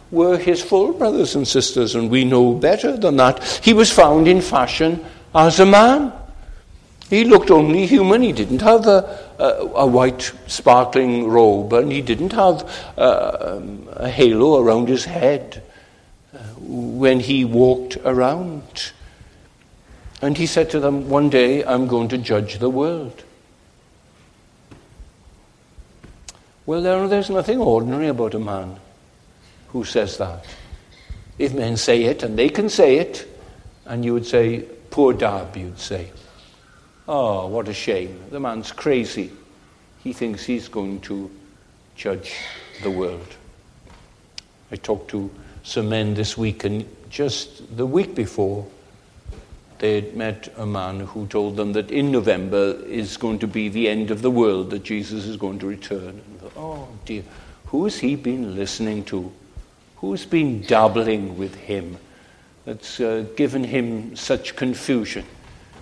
were 0.09 0.37
his 0.37 0.61
full 0.63 0.93
brothers 0.93 1.35
and 1.35 1.47
sisters, 1.47 1.95
and 1.95 2.09
we 2.09 2.23
know 2.23 2.53
better 2.53 2.95
than 2.95 3.17
that. 3.17 3.43
He 3.63 3.73
was 3.73 3.91
found 3.91 4.27
in 4.27 4.41
fashion 4.41 5.03
as 5.35 5.59
a 5.59 5.65
man. 5.65 6.13
He 7.09 7.25
looked 7.25 7.51
only 7.51 7.85
human. 7.87 8.21
He 8.21 8.31
didn't 8.31 8.61
have 8.61 8.87
a, 8.87 9.19
a, 9.37 9.43
a 9.75 9.85
white 9.85 10.31
sparkling 10.47 11.27
robe, 11.27 11.73
and 11.73 11.91
he 11.91 12.01
didn't 12.01 12.31
have 12.31 12.63
uh, 12.97 13.57
um, 13.57 13.89
a 13.91 14.09
halo 14.09 14.61
around 14.61 14.87
his 14.87 15.03
head 15.03 15.61
uh, 16.33 16.37
when 16.57 17.19
he 17.19 17.43
walked 17.43 17.97
around. 18.05 18.93
And 20.21 20.37
he 20.37 20.45
said 20.45 20.69
to 20.71 20.79
them, 20.79 21.09
One 21.09 21.29
day 21.29 21.63
I'm 21.63 21.87
going 21.87 22.07
to 22.09 22.17
judge 22.17 22.59
the 22.59 22.69
world. 22.69 23.23
Well, 26.65 27.07
there's 27.07 27.29
nothing 27.29 27.59
ordinary 27.59 28.07
about 28.07 28.35
a 28.35 28.39
man 28.39 28.79
who 29.69 29.83
says 29.83 30.17
that. 30.17 30.45
If 31.39 31.53
men 31.53 31.75
say 31.75 32.03
it, 32.03 32.21
and 32.21 32.37
they 32.37 32.49
can 32.49 32.69
say 32.69 32.97
it, 32.97 33.27
and 33.85 34.05
you 34.05 34.13
would 34.13 34.27
say, 34.27 34.65
Poor 34.91 35.13
Dab, 35.13 35.57
you'd 35.57 35.79
say. 35.79 36.11
Oh, 37.07 37.47
what 37.47 37.67
a 37.67 37.73
shame. 37.73 38.21
The 38.29 38.39
man's 38.39 38.71
crazy. 38.71 39.31
He 40.03 40.13
thinks 40.13 40.45
he's 40.45 40.67
going 40.67 41.01
to 41.01 41.31
judge 41.95 42.35
the 42.83 42.91
world. 42.91 43.27
I 44.71 44.75
talked 44.75 45.09
to 45.11 45.31
some 45.63 45.89
men 45.89 46.13
this 46.13 46.37
week, 46.37 46.63
and 46.63 46.85
just 47.09 47.75
the 47.75 47.85
week 47.85 48.15
before, 48.15 48.65
they'd 49.81 50.15
met 50.15 50.47
a 50.57 50.65
man 50.65 50.99
who 50.99 51.25
told 51.25 51.57
them 51.57 51.73
that 51.73 51.89
in 51.89 52.11
November 52.11 52.79
is 52.85 53.17
going 53.17 53.39
to 53.39 53.47
be 53.47 53.67
the 53.67 53.89
end 53.89 54.11
of 54.11 54.21
the 54.21 54.29
world, 54.29 54.69
that 54.69 54.83
Jesus 54.83 55.25
is 55.25 55.37
going 55.37 55.57
to 55.57 55.65
return. 55.65 56.21
Thought, 56.39 56.53
oh 56.55 56.87
dear, 57.03 57.23
who 57.65 57.83
has 57.85 57.97
he 57.97 58.15
been 58.15 58.55
listening 58.55 59.03
to? 59.05 59.31
Who's 59.97 60.23
been 60.23 60.61
dabbling 60.61 61.35
with 61.35 61.55
him 61.55 61.97
that's 62.63 62.99
uh, 62.99 63.25
given 63.35 63.63
him 63.63 64.15
such 64.15 64.55
confusion? 64.55 65.25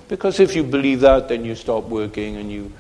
Because 0.08 0.40
if 0.40 0.56
you 0.56 0.64
believe 0.64 1.02
that, 1.02 1.28
then 1.28 1.44
you 1.44 1.54
stop 1.54 1.84
working 1.84 2.38
and 2.38 2.50
you, 2.50 2.72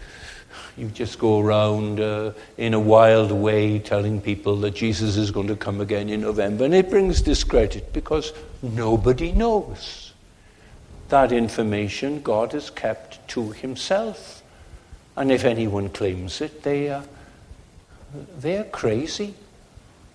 you 0.78 0.88
just 0.88 1.20
go 1.20 1.42
around 1.42 2.00
uh, 2.00 2.32
in 2.58 2.74
a 2.74 2.80
wild 2.80 3.34
way 3.34 3.78
telling 3.80 4.22
people 4.22 4.56
that 4.62 4.74
Jesus 4.74 5.18
is 5.18 5.32
going 5.32 5.48
to 5.48 5.58
come 5.58 5.82
again 5.82 6.08
in 6.08 6.22
November. 6.22 6.64
And 6.64 6.74
it 6.74 6.90
brings 6.90 7.22
discredit 7.22 7.92
because 7.92 8.32
nobody 8.62 9.34
knows. 9.34 9.99
That 11.10 11.32
information 11.32 12.22
God 12.22 12.54
has 12.54 12.70
kept 12.70 13.28
to 13.30 13.52
himself. 13.52 14.42
And 15.16 15.32
if 15.32 15.44
anyone 15.44 15.90
claims 15.90 16.40
it, 16.42 16.64
they 16.64 16.90
are, 16.90 17.04
they're 18.38 18.64
crazy 18.64 19.34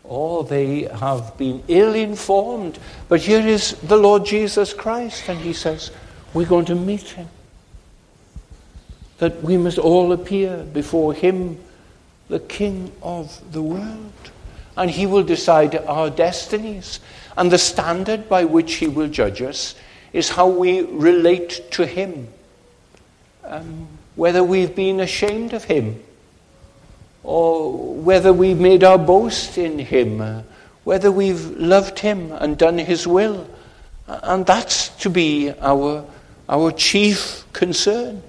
or 0.05 0.45
they 0.45 0.83
have 0.83 1.37
been 1.39 1.63
ill 1.67 1.95
informed. 1.95 2.79
But 3.09 3.21
here 3.21 3.47
is 3.47 3.73
the 3.81 3.97
Lord 3.97 4.25
Jesus 4.27 4.75
Christ, 4.75 5.29
and 5.29 5.41
he 5.41 5.55
says, 5.55 5.91
We're 6.35 6.47
going 6.47 6.67
to 6.67 6.75
meet 6.75 7.09
him. 7.11 7.29
That 9.19 9.43
we 9.43 9.57
must 9.57 9.79
all 9.79 10.13
appear 10.13 10.59
before 10.59 11.15
him, 11.15 11.59
the 12.29 12.41
King 12.41 12.93
of 13.03 13.41
the 13.53 13.63
world. 13.63 14.13
And 14.77 14.91
he 14.91 15.07
will 15.07 15.23
decide 15.23 15.77
our 15.77 16.11
destinies. 16.11 17.01
And 17.37 17.51
the 17.51 17.59
standard 17.59 18.29
by 18.29 18.45
which 18.45 18.75
he 18.75 18.89
will 18.89 19.09
judge 19.09 19.41
us 19.41 19.75
is 20.15 20.31
how 20.31 20.47
we 20.47 20.83
relate 20.83 21.71
to 21.73 21.85
Him. 21.85 22.29
Um, 23.43 23.89
whether 24.15 24.43
we've 24.45 24.75
been 24.75 25.01
ashamed 25.01 25.53
of 25.53 25.65
Him, 25.65 26.01
or 27.25 27.73
whether 27.95 28.33
we've 28.33 28.61
made 28.61 28.85
our 28.85 28.97
boast 28.97 29.59
in 29.59 29.79
Him, 29.79 30.21
uh, 30.21 30.43
whether 30.85 31.11
we've 31.11 31.45
loved 31.59 31.99
Him 31.99 32.31
and 32.33 32.57
done 32.57 32.79
His 32.79 33.07
will. 33.07 33.47
And 34.07 34.47
that's 34.47 34.91
to 35.01 35.11
be 35.11 35.53
our, 35.61 36.05
our 36.49 36.71
chief 36.71 37.45
concern. 37.53 38.23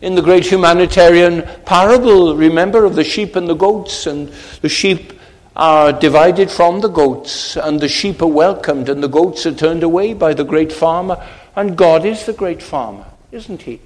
In 0.00 0.14
the 0.14 0.22
great 0.22 0.46
humanitarian 0.46 1.42
parable, 1.66 2.34
remember, 2.34 2.84
of 2.84 2.94
the 2.94 3.04
sheep 3.04 3.36
and 3.36 3.48
the 3.48 3.54
goats, 3.54 4.06
and 4.06 4.28
the 4.62 4.68
sheep 4.68 5.15
are 5.56 5.92
divided 5.92 6.50
from 6.50 6.80
the 6.80 6.88
goats, 6.88 7.56
and 7.56 7.80
the 7.80 7.88
sheep 7.88 8.20
are 8.20 8.26
welcomed, 8.26 8.88
and 8.88 9.02
the 9.02 9.08
goats 9.08 9.46
are 9.46 9.54
turned 9.54 9.82
away 9.82 10.12
by 10.12 10.34
the 10.34 10.44
great 10.44 10.72
farmer. 10.72 11.16
And 11.56 11.76
God 11.76 12.04
is 12.04 12.26
the 12.26 12.34
great 12.34 12.62
farmer, 12.62 13.06
isn't 13.32 13.62
He? 13.62 13.80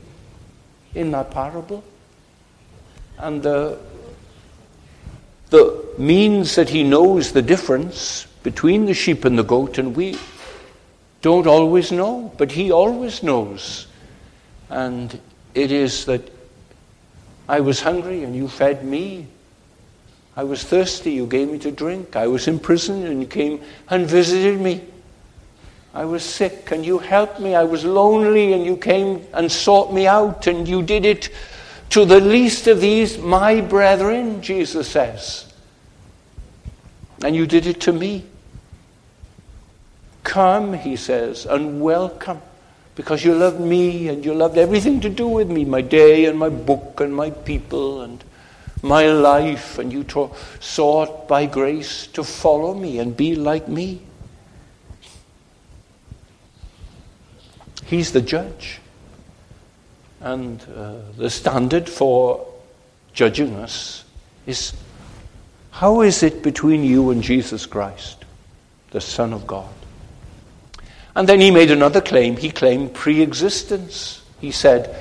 In 0.95 1.13
that 1.13 1.31
parable. 1.31 1.85
And 3.19 3.43
the, 3.43 3.79
the 5.51 5.85
means 5.97 6.57
that 6.57 6.69
He 6.69 6.83
knows 6.83 7.33
the 7.33 7.43
difference 7.43 8.27
between 8.43 8.87
the 8.87 8.95
sheep 8.95 9.25
and 9.25 9.39
the 9.39 9.45
goat, 9.45 9.79
and 9.79 9.95
we 9.95 10.19
don't 11.23 11.47
always 11.47 11.93
know, 11.93 12.33
but 12.37 12.51
He 12.51 12.73
always 12.73 13.23
knows. 13.23 13.87
And 14.69 15.21
it 15.55 15.71
is 15.71 16.07
that 16.07 16.23
I 17.49 17.61
was 17.61 17.81
hungry 17.81 18.23
and 18.23 18.35
you 18.35 18.49
fed 18.49 18.85
me. 18.85 19.27
I 20.41 20.43
was 20.43 20.65
thirsty, 20.65 21.11
you 21.11 21.27
gave 21.27 21.51
me 21.51 21.59
to 21.59 21.71
drink. 21.71 22.17
I 22.17 22.27
was 22.27 22.49
in 22.49 22.59
prison, 22.59 23.05
and 23.05 23.21
you 23.21 23.27
came 23.27 23.61
and 23.91 24.07
visited 24.07 24.59
me. 24.59 24.83
I 25.93 26.07
was 26.07 26.25
sick, 26.25 26.71
and 26.71 26.83
you 26.83 26.97
helped 26.97 27.41
me. 27.41 27.55
I 27.55 27.65
was 27.65 27.85
lonely, 27.85 28.55
and 28.55 28.65
you 28.65 28.79
came 28.79 29.23
and 29.35 29.53
sought 29.53 29.93
me 29.93 30.07
out, 30.07 30.47
and 30.47 30.67
you 30.67 30.83
did 30.83 31.05
it 31.05 31.29
to 31.91 32.07
the 32.07 32.21
least 32.21 32.69
of 32.69 32.81
these, 32.81 33.19
my 33.19 33.61
brethren, 33.61 34.41
Jesus 34.41 34.89
says. 34.89 35.53
And 37.23 37.37
you 37.37 37.47
did 37.47 37.67
it 37.67 37.83
to 37.83 37.93
me. 37.93 38.25
Come, 40.23 40.73
he 40.73 40.97
says, 40.97 41.45
and 41.45 41.83
welcome, 41.83 42.41
because 42.95 43.23
you 43.23 43.35
loved 43.35 43.61
me 43.61 44.09
and 44.09 44.25
you 44.25 44.33
loved 44.33 44.57
everything 44.57 45.03
to 45.03 45.11
do 45.11 45.29
with 45.29 45.51
me 45.51 45.67
my 45.67 45.83
day 45.83 46.25
and 46.25 46.39
my 46.39 46.49
book 46.49 47.03
and 47.03 47.15
my 47.15 47.29
people 47.29 48.01
and 48.01 48.25
my 48.83 49.07
life, 49.07 49.79
and 49.79 49.93
you 49.93 50.05
sought 50.61 51.29
by 51.29 51.47
grace 51.47 52.07
to 52.09 52.25
follow 52.25 52.75
me 52.75 52.99
and 52.99 53.17
be 53.17 53.35
like 53.35 53.69
me. 53.69 54.03
He's 57.85 58.13
the 58.13 58.21
judge. 58.21 58.81
And 60.21 60.63
uh, 60.77 60.97
the 61.17 61.31
standard 61.31 61.89
for 61.89 62.47
judging 63.13 63.57
us 63.57 64.05
is 64.47 64.75
how 65.71 66.03
is 66.03 66.23
it 66.23 66.43
between 66.43 66.85
you 66.85 67.11
and 67.11 67.23
Jesus 67.23 67.67
Christ, 67.67 68.25
the 68.91 69.01
Son 69.01 69.33
of 69.33 69.47
God? 69.47 69.73
And 71.17 71.29
then 71.29 71.41
he 71.41 71.51
made 71.51 71.71
another 71.71 72.01
claim. 72.01 72.37
He 72.37 72.51
claimed 72.51 72.95
pre 72.95 73.21
existence. 73.21 74.23
He 74.41 74.53
said, 74.53 74.95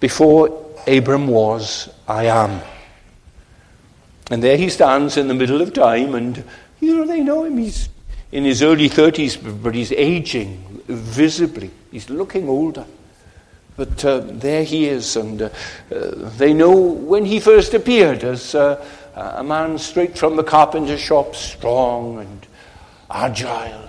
Before 0.00 0.64
Abram 0.86 1.26
was, 1.26 1.88
I 2.06 2.26
am. 2.26 2.60
And 4.30 4.42
there 4.42 4.56
he 4.56 4.68
stands 4.68 5.16
in 5.16 5.28
the 5.28 5.34
middle 5.34 5.62
of 5.62 5.72
time, 5.72 6.14
and 6.14 6.44
you 6.80 6.96
know, 6.96 7.06
they 7.06 7.20
know 7.20 7.44
him. 7.44 7.58
He's 7.58 7.88
in 8.30 8.44
his 8.44 8.62
early 8.62 8.88
30s, 8.88 9.62
but 9.62 9.74
he's 9.74 9.92
aging 9.92 10.82
visibly. 10.86 11.70
He's 11.90 12.10
looking 12.10 12.48
older. 12.48 12.84
But 13.76 14.04
uh, 14.04 14.18
there 14.24 14.64
he 14.64 14.86
is, 14.86 15.16
and 15.16 15.40
uh, 15.40 15.50
uh, 15.94 16.10
they 16.36 16.52
know 16.52 16.76
when 16.76 17.24
he 17.24 17.38
first 17.38 17.74
appeared 17.74 18.24
as 18.24 18.54
uh, 18.54 18.84
a 19.14 19.44
man 19.44 19.78
straight 19.78 20.18
from 20.18 20.36
the 20.36 20.42
carpenter 20.42 20.98
shop, 20.98 21.36
strong 21.36 22.18
and 22.18 22.46
agile, 23.08 23.88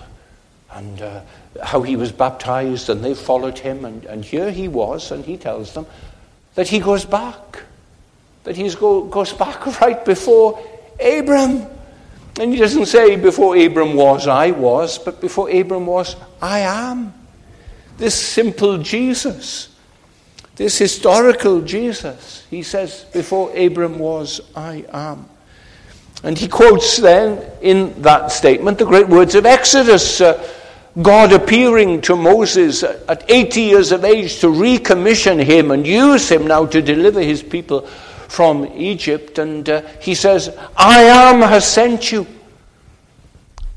and 0.73 1.02
uh, 1.02 1.21
how 1.63 1.82
he 1.82 1.95
was 1.95 2.12
baptized, 2.12 2.89
and 2.89 3.04
they 3.04 3.15
followed 3.15 3.58
him, 3.58 3.84
and, 3.84 4.06
and 4.06 4.23
here 4.23 4.52
he 4.52 4.67
was, 4.67 5.12
and 5.12 5.25
he 5.25 5.38
tells 5.38 5.73
them 5.73 5.88
that 6.54 6.67
he 6.67 6.80
goes 6.80 7.04
back, 7.04 7.63
that 8.43 8.56
he 8.56 8.69
go, 8.69 9.04
goes 9.04 9.34
back 9.34 9.65
right 9.82 10.04
before 10.04 10.60
Abram. 10.99 11.67
And 12.39 12.54
he 12.54 12.60
doesn't 12.60 12.86
say 12.86 13.15
before 13.17 13.58
Abram 13.58 13.95
was, 13.95 14.28
I 14.28 14.52
was, 14.52 14.97
but 14.97 15.19
before 15.19 15.49
Abram 15.49 15.86
was, 15.86 16.15
I 16.41 16.60
am. 16.60 17.13
This 17.97 18.15
simple 18.15 18.78
Jesus 18.78 19.69
this 20.60 20.78
historical 20.78 21.62
Jesus, 21.62 22.45
he 22.49 22.63
says, 22.63 23.06
before 23.13 23.49
Abram 23.58 23.97
was, 23.97 24.41
I 24.54 24.84
am. 24.91 25.25
And 26.21 26.38
he 26.38 26.49
quotes 26.49 26.97
then 26.97 27.49
in 27.62 28.02
that 28.02 28.34
statement 28.34 28.78
the 28.78 28.86
great 28.86 29.08
words 29.08 29.36
of 29.36 29.45
Exodus 29.45 30.19
uh, 30.19 30.45
God 31.02 31.32
appearing 31.32 32.02
to 32.02 32.17
Moses 32.17 32.84
at 32.84 33.23
80 33.30 33.62
years 33.62 33.93
of 33.93 34.04
age 34.04 34.41
to 34.41 34.47
recommission 34.47 35.41
him 35.41 35.71
and 35.71 35.88
use 35.88 36.28
him 36.28 36.45
now 36.45 36.65
to 36.65 36.82
deliver 36.82 37.21
his 37.21 37.41
people 37.41 37.88
from 38.29 38.65
Egypt. 38.67 39.37
And 39.37 39.67
uh, 39.67 39.81
he 39.99 40.15
says, 40.15 40.57
I 40.77 41.01
am 41.01 41.41
has 41.41 41.67
sent 41.67 42.13
you, 42.13 42.25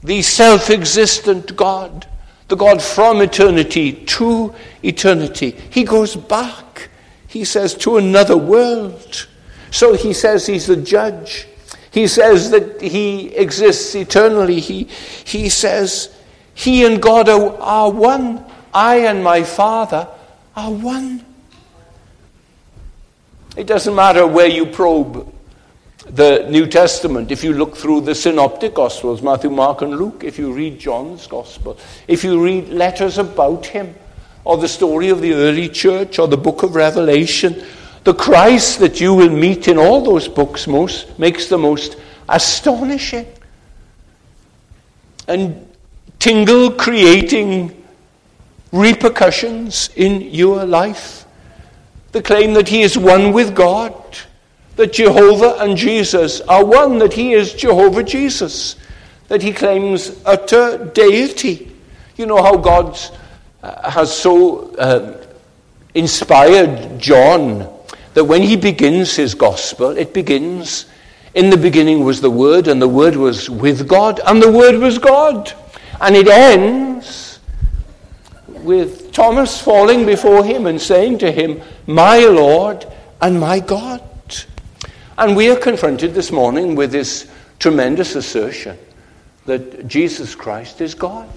the 0.05 0.23
self 0.23 0.71
existent 0.71 1.57
God 1.57 2.07
the 2.53 2.57
God 2.57 2.83
from 2.83 3.23
eternity 3.23 3.93
to 3.93 4.55
eternity. 4.83 5.53
He 5.71 5.85
goes 5.85 6.17
back, 6.17 6.91
he 7.27 7.47
says, 7.47 7.75
to 7.77 7.97
another 7.97 8.37
world. 8.37 9.27
So 9.71 9.95
he 9.95 10.13
says 10.13 10.47
he's 10.47 10.67
the 10.67 10.77
judge. 10.77 11.47
He 11.91 12.07
says 12.07 12.51
that 12.51 12.83
he 12.83 13.35
exists 13.35 13.95
eternally. 13.95 14.61
He, 14.61 14.85
he 15.25 15.49
says 15.49 16.15
he 16.55 16.85
and 16.85 17.01
God 17.01 17.31
are, 17.31 17.57
are 17.57 17.91
one. 17.91 18.45
I 18.75 18.97
and 18.97 19.25
my 19.25 19.45
Father 19.45 20.07
are 20.55 20.73
one. 20.73 21.25
It 23.57 23.67
doesn't 23.67 23.95
matter 23.95 24.27
where 24.27 24.49
you 24.49 24.67
probe 24.67 25.33
the 26.07 26.47
New 26.51 26.67
Testament, 26.67 27.31
if 27.31 27.45
you 27.45 27.53
look 27.53 27.77
through 27.77 28.03
the 28.03 28.15
synoptic 28.15 28.75
Gospels, 28.75 29.23
Matthew, 29.23 29.51
Mark, 29.51 29.83
and 29.83 29.97
Luke, 29.97 30.25
if 30.25 30.39
you 30.39 30.53
read 30.53 30.79
John's 30.79 31.27
Gospel, 31.27 31.79
if 32.09 32.25
you 32.25 32.43
read 32.43 32.69
letters 32.71 33.19
about 33.19 33.67
him, 33.67 33.95
or 34.45 34.57
the 34.57 34.69
story 34.69 35.11
of 35.11 35.21
the 35.21 35.33
early 35.33 35.69
church, 35.69 36.19
or 36.19 36.27
the 36.27 36.37
book 36.37 36.63
of 36.65 36.75
Revelation, 36.75 37.65
the 38.05 38.15
Christ 38.15 38.81
that 38.81 39.01
you 39.01 39.15
will 39.15 39.31
meet 39.31 39.69
in 39.69 39.79
all 39.79 40.03
those 40.03 40.27
books 40.27 40.67
most 40.67 41.17
makes 41.19 41.49
the 41.49 41.59
most 41.59 41.97
astonishing 42.29 43.27
and 45.29 45.69
tingle 46.19 46.73
creating 46.73 47.85
repercussions 48.73 49.91
in 49.95 50.23
your 50.23 50.65
life. 50.65 51.22
The 52.13 52.23
claim 52.23 52.55
that 52.55 52.69
he 52.69 52.83
is 52.83 52.97
one 52.97 53.33
with 53.33 53.55
God 53.55 53.95
that 54.77 54.93
Jehovah 54.93 55.57
and 55.61 55.77
Jesus 55.77 56.41
are 56.43 56.65
one, 56.65 56.99
that 56.99 57.13
he 57.13 57.33
is 57.33 57.53
Jehovah 57.53 58.03
Jesus, 58.03 58.77
that 59.29 59.43
he 59.43 59.53
claims 59.53 60.21
utter 60.25 60.91
deity. 60.95 61.71
You 62.17 62.27
know 62.27 62.43
how 62.43 62.57
God 62.57 62.99
uh, 63.63 63.91
has 63.91 64.15
so 64.15 64.75
uh, 64.77 65.25
inspired 65.95 66.99
John 66.99 67.69
that 68.15 68.25
when 68.25 68.43
he 68.43 68.57
begins 68.57 69.15
his 69.15 69.35
gospel, 69.35 69.97
it 69.97 70.13
begins 70.13 70.87
in 71.35 71.49
the 71.49 71.57
beginning 71.57 72.05
was 72.05 72.21
the 72.21 72.31
Word, 72.31 72.69
and 72.69 72.81
the 72.81 72.89
Word 72.89 73.17
was 73.17 73.49
with 73.49 73.89
God, 73.89 74.21
and 74.27 74.43
the 74.43 74.53
Word 74.53 74.77
was 74.77 74.99
God. 74.99 75.53
And 76.01 76.15
it 76.15 76.29
ends 76.29 77.39
with 78.49 79.02
Thomas 79.13 79.61
falling 79.61 80.07
before 80.07 80.45
him 80.45 80.67
and 80.67 80.81
saying 80.81 81.19
to 81.19 81.31
him, 81.31 81.61
My 81.87 82.19
Lord 82.19 82.87
and 83.21 83.39
my 83.39 83.61
God. 83.61 84.03
And 85.19 85.37
we 85.37 85.51
are 85.51 85.57
confronted 85.57 86.15
this 86.15 86.33
morning 86.33 86.75
with 86.75 86.91
this 86.91 87.31
tremendous 87.59 88.17
assertion 88.17 88.79
that 89.47 89.87
Jesus 89.87 90.35
Christ 90.35 90.81
is 90.81 90.95
God. 90.95 91.31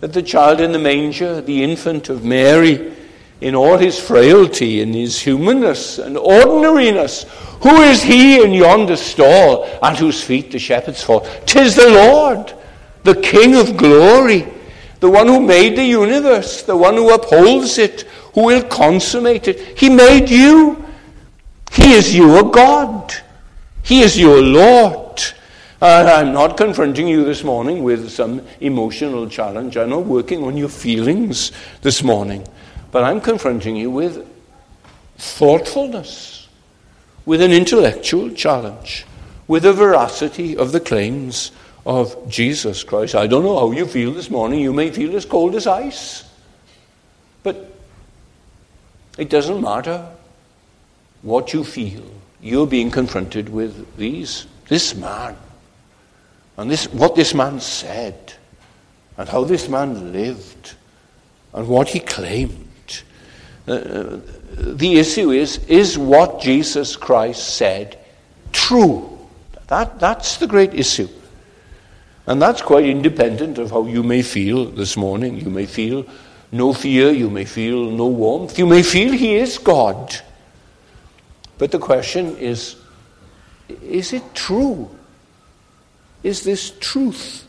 That 0.00 0.12
the 0.12 0.22
child 0.22 0.60
in 0.60 0.72
the 0.72 0.78
manger, 0.78 1.40
the 1.40 1.62
infant 1.62 2.08
of 2.08 2.24
Mary, 2.24 2.92
in 3.40 3.54
all 3.54 3.76
his 3.76 4.00
frailty, 4.00 4.80
in 4.80 4.92
his 4.92 5.20
humanness 5.20 5.98
and 5.98 6.16
ordinariness, 6.16 7.24
who 7.62 7.82
is 7.82 8.02
he 8.02 8.42
in 8.42 8.52
yonder 8.52 8.96
stall 8.96 9.64
at 9.82 9.98
whose 9.98 10.22
feet 10.22 10.50
the 10.52 10.58
shepherds 10.58 11.02
fall? 11.02 11.20
Tis 11.44 11.76
the 11.76 11.90
Lord, 11.90 12.54
the 13.04 13.16
King 13.16 13.56
of 13.56 13.76
glory, 13.76 14.46
the 15.02 15.10
one 15.10 15.26
who 15.26 15.40
made 15.40 15.74
the 15.74 15.84
universe, 15.84 16.62
the 16.62 16.76
one 16.76 16.94
who 16.94 17.12
upholds 17.12 17.76
it, 17.76 18.02
who 18.34 18.44
will 18.44 18.62
consummate 18.62 19.48
it. 19.48 19.76
He 19.76 19.90
made 19.90 20.30
you. 20.30 20.84
He 21.72 21.94
is 21.94 22.14
your 22.14 22.48
God. 22.48 23.12
He 23.82 24.02
is 24.02 24.16
your 24.16 24.40
Lord. 24.40 25.20
I'm 25.80 26.32
not 26.32 26.56
confronting 26.56 27.08
you 27.08 27.24
this 27.24 27.42
morning 27.42 27.82
with 27.82 28.10
some 28.10 28.42
emotional 28.60 29.28
challenge. 29.28 29.76
I'm 29.76 29.90
not 29.90 30.04
working 30.04 30.44
on 30.44 30.56
your 30.56 30.68
feelings 30.68 31.50
this 31.80 32.04
morning. 32.04 32.46
But 32.92 33.02
I'm 33.02 33.20
confronting 33.20 33.74
you 33.74 33.90
with 33.90 34.24
thoughtfulness, 35.18 36.46
with 37.26 37.42
an 37.42 37.50
intellectual 37.50 38.30
challenge, 38.30 39.04
with 39.48 39.64
the 39.64 39.72
veracity 39.72 40.56
of 40.56 40.70
the 40.70 40.78
claims 40.78 41.50
of 41.84 42.28
Jesus 42.28 42.84
Christ. 42.84 43.14
I 43.14 43.26
don't 43.26 43.42
know 43.42 43.58
how 43.58 43.72
you 43.72 43.86
feel 43.86 44.12
this 44.12 44.30
morning. 44.30 44.60
You 44.60 44.72
may 44.72 44.90
feel 44.90 45.16
as 45.16 45.24
cold 45.24 45.54
as 45.54 45.66
ice. 45.66 46.24
But 47.42 47.72
it 49.18 49.28
doesn't 49.28 49.60
matter 49.60 50.06
what 51.22 51.52
you 51.52 51.62
feel, 51.64 52.02
you're 52.40 52.66
being 52.66 52.90
confronted 52.90 53.48
with 53.48 53.96
these, 53.96 54.46
this 54.68 54.94
man, 54.94 55.36
and 56.56 56.70
this, 56.70 56.86
what 56.92 57.14
this 57.14 57.32
man 57.32 57.60
said, 57.60 58.32
and 59.16 59.28
how 59.28 59.44
this 59.44 59.68
man 59.68 60.12
lived, 60.12 60.74
and 61.54 61.68
what 61.68 61.88
he 61.88 62.00
claimed. 62.00 63.02
Uh, 63.68 63.72
uh 63.72 64.20
the 64.54 64.98
issue 64.98 65.30
is 65.30 65.58
is 65.66 65.96
what 65.96 66.40
Jesus 66.40 66.96
Christ 66.96 67.56
said 67.56 67.98
true? 68.52 69.18
That, 69.68 69.98
that's 69.98 70.36
the 70.36 70.46
great 70.46 70.74
issue. 70.74 71.08
And 72.26 72.40
that's 72.40 72.62
quite 72.62 72.84
independent 72.84 73.58
of 73.58 73.70
how 73.70 73.86
you 73.86 74.02
may 74.02 74.22
feel 74.22 74.66
this 74.66 74.96
morning. 74.96 75.40
You 75.40 75.50
may 75.50 75.66
feel 75.66 76.06
no 76.52 76.72
fear, 76.72 77.10
you 77.10 77.30
may 77.30 77.44
feel 77.44 77.90
no 77.90 78.06
warmth, 78.06 78.58
you 78.58 78.66
may 78.66 78.82
feel 78.82 79.12
He 79.12 79.36
is 79.36 79.58
God. 79.58 80.14
But 81.58 81.70
the 81.70 81.78
question 81.78 82.36
is 82.36 82.76
is 83.82 84.12
it 84.12 84.22
true? 84.34 84.90
Is 86.22 86.44
this 86.44 86.72
truth? 86.78 87.48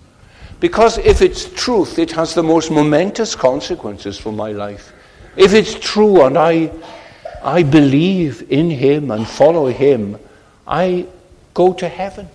Because 0.59 0.97
if 0.99 1.21
it's 1.21 1.45
truth, 1.45 1.99
it 1.99 2.11
has 2.13 2.33
the 2.33 2.43
most 2.43 2.71
momentous 2.71 3.35
consequences 3.35 4.17
for 4.17 4.31
my 4.31 4.51
life. 4.51 4.93
If 5.35 5.53
it's 5.53 5.73
true 5.73 6.23
and 6.23 6.37
I, 6.37 6.71
I 7.43 7.63
believe 7.63 8.49
in 8.49 8.69
Him 8.69 9.11
and 9.11 9.27
follow 9.27 9.67
Him, 9.67 10.17
I 10.65 11.07
go 11.53 11.73
to 11.73 11.89
heaven. 11.89 12.29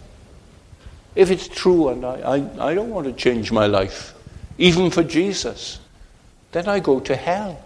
If 1.19 1.33
it's 1.33 1.49
true 1.49 1.89
and 1.89 2.05
I, 2.07 2.21
I, 2.21 2.69
I 2.69 2.75
don't 2.75 2.91
want 2.91 3.09
to 3.09 3.13
change 3.13 3.51
my 3.51 3.67
life, 3.67 4.15
even 4.57 4.89
for 4.89 5.03
Jesus, 5.03 5.81
then 6.53 6.69
I 6.69 6.79
go 6.79 7.01
to 7.01 7.17
hell. 7.17 7.61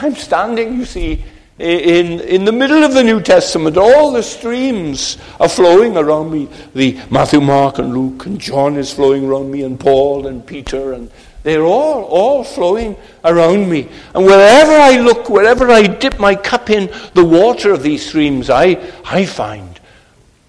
I'm 0.00 0.14
standing, 0.14 0.78
you 0.78 0.86
see, 0.86 1.22
in, 1.58 2.20
in 2.20 2.46
the 2.46 2.52
middle 2.52 2.84
of 2.84 2.94
the 2.94 3.04
New 3.04 3.20
Testament. 3.20 3.76
All 3.76 4.12
the 4.12 4.22
streams 4.22 5.18
are 5.38 5.48
flowing 5.50 5.98
around 5.98 6.32
me. 6.32 6.48
The 6.72 6.98
Matthew, 7.10 7.42
Mark, 7.42 7.78
and 7.78 7.92
Luke, 7.92 8.24
and 8.24 8.40
John 8.40 8.78
is 8.78 8.94
flowing 8.94 9.26
around 9.26 9.50
me, 9.50 9.62
and 9.62 9.78
Paul, 9.78 10.26
and 10.26 10.46
Peter, 10.46 10.94
and 10.94 11.10
they're 11.42 11.64
all, 11.64 12.04
all 12.04 12.44
flowing 12.44 12.96
around 13.26 13.68
me. 13.68 13.90
And 14.14 14.24
wherever 14.24 14.72
I 14.72 15.00
look, 15.00 15.28
wherever 15.28 15.70
I 15.70 15.86
dip 15.86 16.18
my 16.18 16.34
cup 16.34 16.70
in 16.70 16.90
the 17.12 17.26
water 17.26 17.72
of 17.72 17.82
these 17.82 18.06
streams, 18.06 18.48
I, 18.48 18.90
I 19.04 19.26
find 19.26 19.73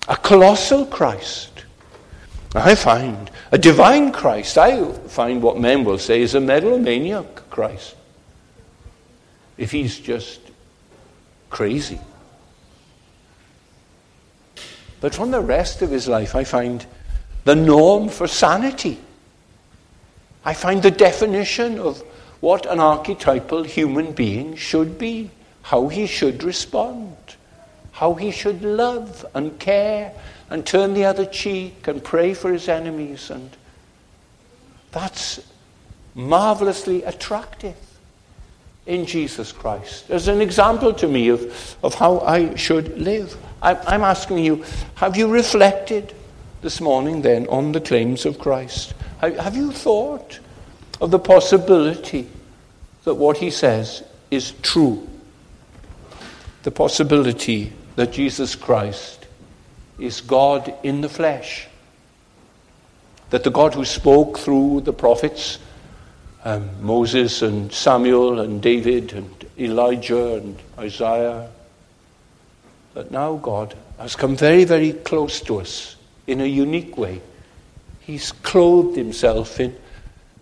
a 0.08 0.16
colossal 0.16 0.86
Christ. 0.86 1.52
I 2.54 2.76
find 2.76 3.30
a 3.52 3.58
divine 3.58 4.12
Christ. 4.12 4.58
I 4.58 4.92
find 5.08 5.42
what 5.42 5.60
men 5.60 5.84
will 5.84 5.98
say 5.98 6.22
is 6.22 6.36
a 6.36 6.40
megalomaniac 6.40 7.50
Christ. 7.50 7.96
If 9.58 9.72
he's 9.72 10.00
just 10.00 10.40
crazy. 11.50 12.00
But 15.02 15.14
from 15.14 15.32
the 15.32 15.42
rest 15.42 15.82
of 15.82 15.92
his 15.92 16.08
life, 16.08 16.36
I 16.36 16.44
find 16.44 16.86
the 17.44 17.56
norm 17.56 18.10
for 18.10 18.28
sanity. 18.28 19.00
I 20.44 20.54
find 20.54 20.82
the 20.82 20.92
definition 20.92 21.80
of 21.80 22.02
what 22.40 22.66
an 22.66 22.80
archetypal 22.80 23.64
human 23.64 24.14
being 24.14 24.56
should 24.56 24.98
be, 24.98 25.32
how 25.64 25.88
he 25.88 26.08
should 26.08 26.44
respond, 26.44 27.16
how 27.96 28.14
he 28.14 28.30
should 28.30 28.62
love 28.62 29.26
and 29.34 29.58
care 29.58 30.12
and 30.50 30.66
turn 30.66 30.94
the 30.94 31.06
other 31.06 31.26
cheek 31.26 31.88
and 31.88 32.04
pray 32.04 32.34
for 32.34 32.52
his 32.52 32.68
enemies. 32.68 33.30
And 33.30 33.50
that's 34.92 35.40
marvelously 36.14 37.04
attractive 37.04 37.78
in 38.86 39.06
Jesus 39.06 39.54
Christ 39.54 40.12
as 40.12 40.28
an 40.28 40.42
example 40.42 40.94
to 40.96 41.08
me 41.08 41.30
of, 41.30 41.78
of 41.84 41.94
how 41.94 42.20
I 42.20 42.56
should 42.56 42.98
live. 42.98 43.38
I, 43.62 43.76
I'm 43.88 44.02
asking 44.02 44.40
you, 44.40 44.66
have 44.96 45.16
you 45.16 45.30
reflected 45.30 46.14
this 46.62 46.82
morning 46.82 47.22
then 47.22 47.48
on 47.48 47.72
the 47.72 47.80
claims 47.80 48.26
of 48.26 48.40
Christ? 48.40 48.94
Have 49.22 49.56
you 49.56 49.72
thought 49.72 50.42
of 51.00 51.12
the 51.12 51.20
possibility 51.20 52.28
that 53.06 53.16
what 53.16 53.38
he 53.38 53.52
says 53.52 54.04
is 54.32 54.52
true? 54.62 55.08
The 56.64 56.72
possibility 56.72 57.72
that 57.96 58.12
Jesus 58.12 58.56
Christ 58.56 59.28
is 60.00 60.22
God 60.22 60.74
in 60.84 61.02
the 61.02 61.10
flesh. 61.10 61.68
That 63.30 63.44
the 63.44 63.52
God 63.52 63.74
who 63.74 63.86
spoke 63.86 64.38
through 64.38 64.82
the 64.82 64.94
prophets, 64.94 65.60
um, 66.44 66.70
Moses 66.82 67.42
and 67.42 67.72
Samuel 67.72 68.40
and 68.40 68.62
David 68.62 69.14
and 69.14 69.46
Elijah 69.58 70.36
and 70.36 70.58
Isaiah, 70.78 71.50
that 72.94 73.12
now 73.12 73.38
God 73.38 73.76
has 73.98 74.16
come 74.16 74.36
very, 74.36 74.64
very 74.64 74.94
close 74.94 75.42
to 75.42 75.60
us 75.60 75.96
in 76.28 76.42
a 76.42 76.46
unique 76.46 76.98
way. 76.98 77.22
He's 78.02 78.32
clothed 78.32 78.98
himself 78.98 79.60
in, 79.60 79.76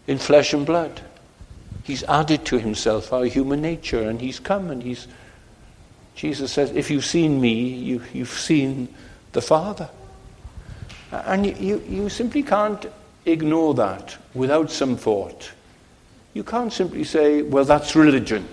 in 0.08 0.18
flesh 0.18 0.54
and 0.54 0.66
blood. 0.66 1.02
He's 1.84 2.04
added 2.04 2.46
to 2.46 2.60
himself 2.60 3.14
our 3.14 3.26
human 3.26 3.62
nature, 3.62 4.10
and 4.10 4.20
he's 4.20 4.40
come 4.40 4.70
and 4.70 4.82
he's. 4.82 5.08
Jesus 6.16 6.52
says, 6.52 6.72
If 6.72 6.90
you've 6.90 7.06
seen 7.06 7.40
me, 7.40 7.54
you, 7.54 8.02
you've 8.14 8.30
seen 8.30 8.94
the 9.32 9.42
Father. 9.42 9.90
And 11.12 11.46
you, 11.46 11.56
you, 11.60 11.84
you 11.88 12.10
simply 12.10 12.44
can't 12.44 12.86
ignore 13.26 13.74
that 13.76 14.18
without 14.34 14.72
some 14.72 14.98
thought. 14.98 15.52
You 16.34 16.44
can't 16.44 16.74
simply 16.74 17.04
say, 17.04 17.42
Well, 17.42 17.66
that's 17.66 17.96
religion, 17.96 18.48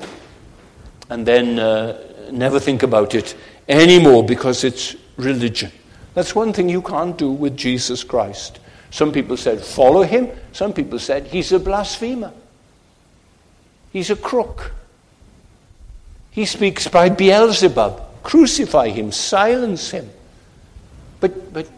and 1.08 1.26
then 1.26 1.58
uh, 1.58 1.98
never 2.30 2.60
think 2.60 2.82
about 2.82 3.14
it 3.14 3.34
anymore 3.68 4.24
because 4.24 4.64
it's 4.64 4.96
religion. 5.16 5.70
That's 6.14 6.34
one 6.34 6.52
thing 6.52 6.68
you 6.68 6.82
can't 6.82 7.16
do 7.16 7.30
with 7.30 7.56
Jesus 7.56 8.02
Christ. 8.04 8.58
Some 8.90 9.12
people 9.12 9.36
said, 9.36 9.60
follow 9.60 10.02
him. 10.02 10.28
Some 10.52 10.72
people 10.72 10.98
said, 10.98 11.26
he's 11.26 11.52
a 11.52 11.60
blasphemer. 11.60 12.32
He's 13.92 14.10
a 14.10 14.16
crook. 14.16 14.72
He 16.40 16.46
speaks 16.46 16.88
by 16.88 17.10
Beelzebub. 17.10 18.22
Crucify 18.22 18.88
him, 18.88 19.12
silence 19.12 19.90
him. 19.90 20.08
But, 21.20 21.52
but 21.52 21.68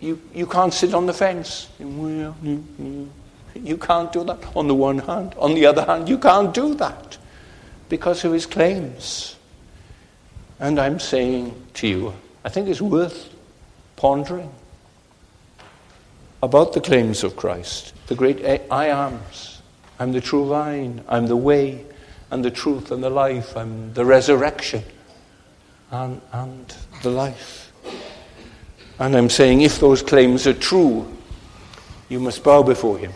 you, 0.00 0.18
you 0.34 0.46
can't 0.46 0.72
sit 0.72 0.94
on 0.94 1.04
the 1.04 1.12
fence. 1.12 1.68
You 1.78 3.76
can't 3.78 4.10
do 4.10 4.24
that 4.24 4.56
on 4.56 4.68
the 4.68 4.74
one 4.74 5.00
hand. 5.00 5.34
On 5.36 5.52
the 5.52 5.66
other 5.66 5.84
hand, 5.84 6.08
you 6.08 6.16
can't 6.16 6.54
do 6.54 6.74
that 6.76 7.18
because 7.90 8.24
of 8.24 8.32
his 8.32 8.46
claims. 8.46 9.36
And 10.58 10.78
I'm 10.78 10.98
saying 10.98 11.54
to 11.74 11.86
you, 11.86 12.14
I 12.46 12.48
think 12.48 12.68
it's 12.68 12.80
worth 12.80 13.34
pondering 13.96 14.50
about 16.42 16.72
the 16.72 16.80
claims 16.80 17.22
of 17.22 17.36
Christ, 17.36 17.92
the 18.06 18.14
great 18.14 18.42
I 18.70 18.86
ams. 18.86 19.60
I'm 19.98 20.12
the 20.12 20.22
true 20.22 20.46
vine, 20.48 21.04
I'm 21.06 21.26
the 21.26 21.36
way, 21.36 21.84
and 22.32 22.42
the 22.42 22.50
truth, 22.50 22.90
and 22.90 23.04
the 23.04 23.10
life, 23.10 23.54
I'm 23.58 23.92
the 23.92 24.06
resurrection, 24.06 24.82
and, 25.90 26.18
and 26.32 26.74
the 27.02 27.10
life. 27.10 27.70
And 28.98 29.14
I'm 29.14 29.28
saying 29.28 29.60
if 29.60 29.78
those 29.78 30.00
claims 30.00 30.46
are 30.46 30.54
true, 30.54 31.06
you 32.08 32.18
must 32.18 32.42
bow 32.42 32.62
before 32.62 32.96
Him, 32.96 33.12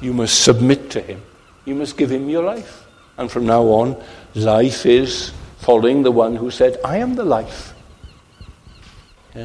you 0.00 0.12
must 0.12 0.44
submit 0.44 0.90
to 0.92 1.00
Him, 1.00 1.20
you 1.64 1.74
must 1.74 1.96
give 1.96 2.12
Him 2.12 2.28
your 2.28 2.44
life. 2.44 2.86
And 3.18 3.28
from 3.28 3.46
now 3.46 3.64
on, 3.64 4.00
life 4.36 4.86
is 4.86 5.32
following 5.58 6.04
the 6.04 6.12
one 6.12 6.36
who 6.36 6.52
said, 6.52 6.78
I 6.84 6.98
am 6.98 7.16
the 7.16 7.24
life. 7.24 7.74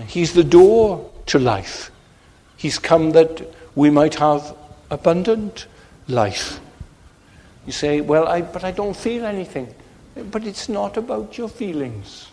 He's 0.06 0.34
the 0.34 0.44
door 0.44 1.12
to 1.26 1.40
life. 1.40 1.90
He's 2.56 2.78
come 2.78 3.14
that 3.14 3.52
we 3.74 3.90
might 3.90 4.14
have 4.16 4.56
abundant 4.92 5.66
life. 6.08 6.60
You 7.68 7.74
say, 7.74 8.02
Well, 8.02 8.28
I, 8.28 8.42
but 8.42 8.64
I 8.64 8.72
don't 8.72 8.96
feel 8.96 9.26
anything. 9.26 9.72
But 10.32 10.48
it's 10.48 10.68
not 10.68 10.98
about 10.98 11.38
your 11.38 11.50
feelings. 11.50 12.30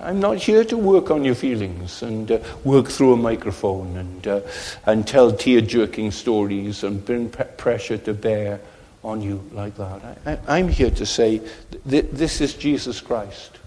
I'm 0.00 0.18
not 0.18 0.38
here 0.38 0.64
to 0.64 0.76
work 0.76 1.10
on 1.10 1.24
your 1.24 1.34
feelings 1.34 2.02
and 2.02 2.30
uh, 2.30 2.38
work 2.64 2.88
through 2.88 3.14
a 3.14 3.16
microphone 3.16 3.96
and, 3.96 4.26
uh, 4.26 4.40
and 4.86 5.06
tell 5.06 5.32
tear 5.32 5.60
jerking 5.60 6.10
stories 6.10 6.84
and 6.84 7.04
bring 7.04 7.30
pre- 7.30 7.46
pressure 7.56 7.98
to 7.98 8.14
bear 8.14 8.60
on 9.02 9.22
you 9.22 9.42
like 9.52 9.76
that. 9.76 10.40
I, 10.46 10.58
am 10.58 10.68
here 10.68 10.90
to 10.90 11.06
say 11.06 11.40
th- 11.88 12.06
this 12.12 12.40
is 12.40 12.54
Jesus 12.54 13.00
Christ. 13.00 13.58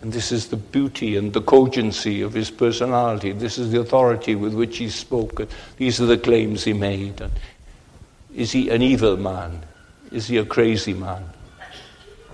And 0.00 0.12
this 0.12 0.32
is 0.32 0.48
the 0.48 0.56
beauty 0.56 1.16
and 1.16 1.32
the 1.32 1.40
cogency 1.40 2.20
of 2.20 2.34
his 2.34 2.50
personality. 2.50 3.32
This 3.32 3.56
is 3.56 3.70
the 3.70 3.80
authority 3.80 4.34
with 4.34 4.52
which 4.52 4.76
he 4.76 4.90
spoke. 4.90 5.48
These 5.78 6.00
are 6.00 6.06
the 6.06 6.18
claims 6.18 6.64
he 6.64 6.74
made. 6.74 7.22
And 7.22 7.32
is 8.34 8.52
he 8.52 8.68
an 8.70 8.82
evil 8.82 9.16
man? 9.16 9.64
Is 10.10 10.26
he 10.26 10.38
a 10.38 10.44
crazy 10.44 10.92
man? 10.92 11.24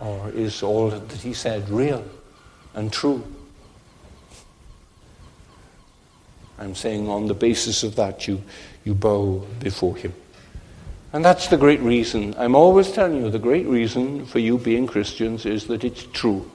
Or 0.01 0.31
is 0.31 0.63
all 0.63 0.91
that 0.91 1.13
he 1.13 1.35
said 1.35 1.69
real 1.69 2.05
and 2.75 2.93
true? 2.93 3.23
I'm 6.59 6.75
saying 6.75 7.09
on 7.09 7.27
the 7.27 7.35
basis 7.35 7.83
of 7.83 7.97
that, 7.97 8.27
you, 8.27 8.43
you 8.85 8.95
bow 8.95 9.47
before 9.61 9.97
him. 9.97 10.13
And 11.13 11.25
that's 11.25 11.49
the 11.49 11.57
great 11.57 11.81
reason. 11.81 12.35
I'm 12.39 12.55
always 12.55 12.93
telling 12.93 13.17
you 13.17 13.31
the 13.31 13.39
great 13.39 13.67
reason 13.67 14.27
for 14.27 14.39
you 14.39 14.59
being 14.59 14.87
Christians 14.87 15.45
is 15.45 15.67
that 15.67 15.85
it's 15.85 16.05
true. 16.05 16.51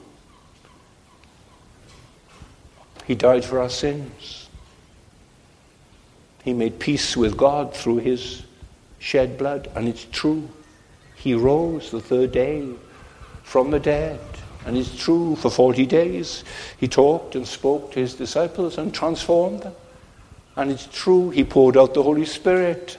He 3.06 3.16
died 3.16 3.44
for 3.44 3.60
our 3.60 3.70
sins. 3.70 4.50
He 6.44 6.54
made 6.54 6.80
peace 6.80 7.18
with 7.18 7.36
God 7.36 7.76
through 7.76 7.98
his 7.98 8.44
shed 9.06 9.38
blood, 9.38 9.70
and 9.76 9.88
it's 9.88 10.06
true. 10.12 10.50
He 11.14 11.36
rose 11.36 11.92
the 11.92 12.02
third 12.02 12.32
day 12.32 12.68
from 13.44 13.70
the 13.70 13.80
dead, 13.80 14.20
and 14.66 14.76
it's 14.76 14.98
true. 14.98 15.36
For 15.36 15.52
40 15.52 15.86
days, 15.86 16.44
he 16.80 16.88
talked 16.88 17.36
and 17.36 17.48
spoke 17.48 17.92
to 17.92 18.00
his 18.00 18.16
disciples 18.16 18.80
and 18.80 18.92
transformed 18.92 19.62
them. 19.62 19.76
And 20.56 20.72
it's 20.72 20.88
true, 20.88 21.30
he 21.30 21.44
poured 21.44 21.78
out 21.78 21.94
the 21.94 22.02
Holy 22.02 22.26
Spirit 22.26 22.98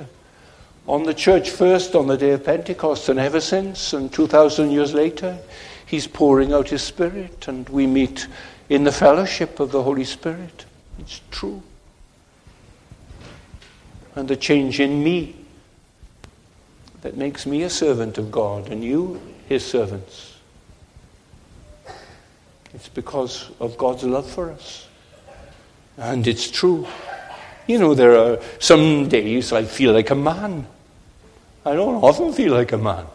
on 0.87 1.03
the 1.03 1.15
church 1.15 1.51
first 1.51 1.97
on 1.97 2.07
the 2.07 2.17
day 2.17 2.31
of 2.31 2.45
Pentecost 2.45 3.09
and 3.09 3.19
ever 3.19 3.41
since, 3.41 3.93
and 3.93 4.13
2,000 4.13 4.71
years 4.71 4.95
later, 4.95 5.37
He's 5.87 6.07
pouring 6.07 6.53
out 6.53 6.69
His 6.69 6.83
Spirit, 6.83 7.49
and 7.49 7.69
we 7.69 7.87
meet 7.87 8.29
in 8.69 8.85
the 8.85 8.93
fellowship 8.93 9.59
of 9.59 9.73
the 9.73 9.83
Holy 9.83 10.05
Spirit. 10.05 10.67
It's 11.01 11.21
true. 11.33 11.63
And 14.15 14.29
the 14.29 14.37
change 14.37 14.81
in 14.81 15.03
me 15.03 15.46
that 17.07 17.17
makes 17.17 17.47
me 17.47 17.63
a 17.63 17.71
servant 17.71 18.19
of 18.19 18.33
God 18.33 18.69
and 18.69 18.83
you 18.83 19.23
His 19.49 19.65
servants. 19.65 20.35
It's 22.75 22.89
because 22.89 23.49
of 23.61 23.79
God's 23.79 24.03
love 24.03 24.29
for 24.29 24.51
us. 24.51 24.89
And 25.97 26.27
it's 26.27 26.51
true. 26.51 26.85
You 27.69 27.79
know, 27.79 27.95
there 27.95 28.17
are 28.17 28.41
some 28.59 29.09
days 29.09 29.53
I 29.53 29.63
feel 29.63 29.93
like 29.93 30.11
a 30.11 30.17
man. 30.17 30.67
I 31.65 31.77
don't 31.77 32.03
often 32.03 32.33
feel 32.33 32.55
like 32.55 32.73
a 32.73 32.77
man. 32.77 33.07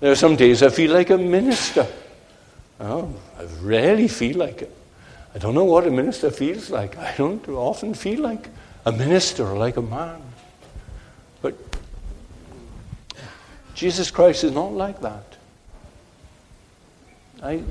There 0.00 0.10
are 0.10 0.16
some 0.16 0.34
days 0.34 0.64
I 0.64 0.70
feel 0.70 0.92
like 0.92 1.10
a 1.10 1.16
minister. 1.16 1.86
Oh, 2.80 3.14
I 3.38 3.44
rarely 3.62 4.08
feel 4.08 4.38
like 4.38 4.62
it. 4.62 4.76
I 5.36 5.38
don't 5.38 5.54
know 5.54 5.62
what 5.62 5.86
a 5.86 5.90
minister 5.92 6.32
feels 6.32 6.68
like. 6.68 6.98
I 6.98 7.14
don't 7.16 7.48
often 7.48 7.94
feel 7.94 8.22
like 8.22 8.48
a 8.84 8.90
minister 8.90 9.46
or 9.46 9.56
like 9.56 9.76
a 9.76 9.82
man. 9.82 10.20
But 11.42 11.54
Jesus 13.74 14.10
Christ 14.10 14.44
is 14.44 14.52
not 14.52 14.72
like 14.72 15.00
that. 15.00 15.36
I 17.42 17.62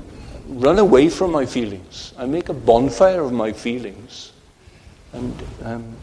run 0.46 0.78
away 0.78 1.08
from 1.08 1.32
my 1.32 1.46
feelings. 1.46 2.12
I 2.18 2.26
make 2.26 2.48
a 2.48 2.54
bonfire 2.54 3.22
of 3.22 3.32
my 3.32 3.52
feelings. 3.52 4.32
And 5.12 5.42
um, 5.62 5.96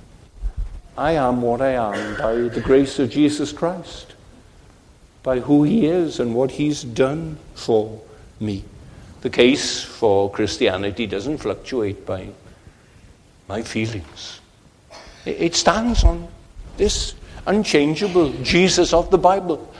I 0.98 1.14
am 1.14 1.42
what 1.42 1.62
I 1.62 1.72
am 1.72 2.18
by 2.18 2.54
the 2.54 2.62
grace 2.62 3.00
of 3.00 3.10
Jesus 3.10 3.52
Christ, 3.52 4.14
by 5.24 5.40
who 5.40 5.64
He 5.64 5.86
is 5.86 6.20
and 6.20 6.36
what 6.36 6.52
He's 6.52 6.84
done 6.84 7.38
for 7.56 8.02
me. 8.40 8.64
The 9.22 9.30
case 9.30 9.84
for 9.84 10.32
Christianity 10.32 11.06
doesn't 11.06 11.38
fluctuate 11.38 12.06
by 12.06 12.30
my 13.48 13.62
feelings, 13.62 14.40
it 15.26 15.56
stands 15.56 16.04
on 16.04 16.28
this 16.78 17.16
unchangeable 17.46 18.32
Jesus 18.44 18.94
of 18.94 19.12
the 19.12 19.18
Bible, 19.18 19.71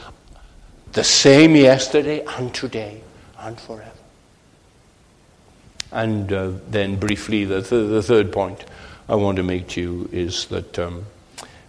the 0.94 1.04
same 1.04 1.56
yesterday 1.56 2.24
and 2.38 2.54
today 2.54 3.02
and 3.40 3.60
forever. 3.60 3.92
And 5.92 6.32
uh, 6.32 6.52
then, 6.70 6.96
briefly, 6.96 7.46
the, 7.46 7.62
th- 7.62 7.90
the 7.90 8.04
third 8.04 8.32
point 8.32 8.64
I 9.10 9.16
want 9.16 9.38
to 9.38 9.44
make 9.44 9.68
to 9.70 9.82
you 9.82 10.10
is 10.12 10.46
that 10.46 10.80
um, 10.80 11.06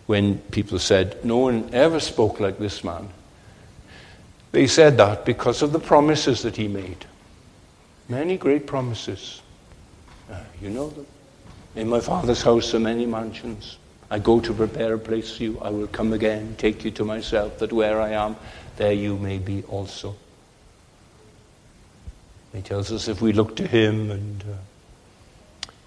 when 0.06 0.38
people 0.38 0.78
said, 0.78 1.24
No 1.24 1.38
one 1.38 1.70
ever 1.72 1.98
spoke 1.98 2.38
like 2.38 2.58
this 2.58 2.84
man, 2.84 3.08
they 4.52 4.66
said 4.66 4.96
that 4.98 5.24
because 5.24 5.62
of 5.62 5.72
the 5.72 5.80
promises 5.80 6.42
that 6.42 6.56
he 6.56 6.68
made. 6.68 7.04
Many 8.08 8.36
great 8.36 8.66
promises. 8.66 9.42
Uh, 10.30 10.38
you 10.60 10.70
know 10.70 10.90
them. 10.90 11.06
In 11.74 11.88
my 11.88 12.00
Father's 12.00 12.42
house 12.42 12.74
are 12.74 12.80
many 12.80 13.06
mansions. 13.06 13.78
I 14.10 14.18
go 14.18 14.40
to 14.40 14.52
prepare 14.52 14.92
a 14.94 14.98
place 14.98 15.36
for 15.36 15.42
you. 15.42 15.58
I 15.60 15.70
will 15.70 15.86
come 15.86 16.12
again, 16.12 16.54
take 16.58 16.84
you 16.84 16.90
to 16.92 17.04
myself, 17.04 17.58
that 17.58 17.72
where 17.72 17.98
I 17.98 18.10
am, 18.10 18.36
there 18.82 18.92
you 18.92 19.16
may 19.16 19.38
be 19.38 19.62
also. 19.64 20.16
He 22.52 22.62
tells 22.62 22.90
us 22.90 23.08
if 23.08 23.22
we 23.22 23.32
look 23.32 23.56
to 23.56 23.66
Him 23.66 24.10
and 24.10 24.42
uh, 24.42 24.56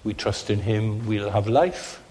we 0.06 0.14
trust 0.14 0.50
in 0.50 0.60
him, 0.60 1.06
we'll 1.08 1.32
have 1.32 1.48
life. 1.48 2.02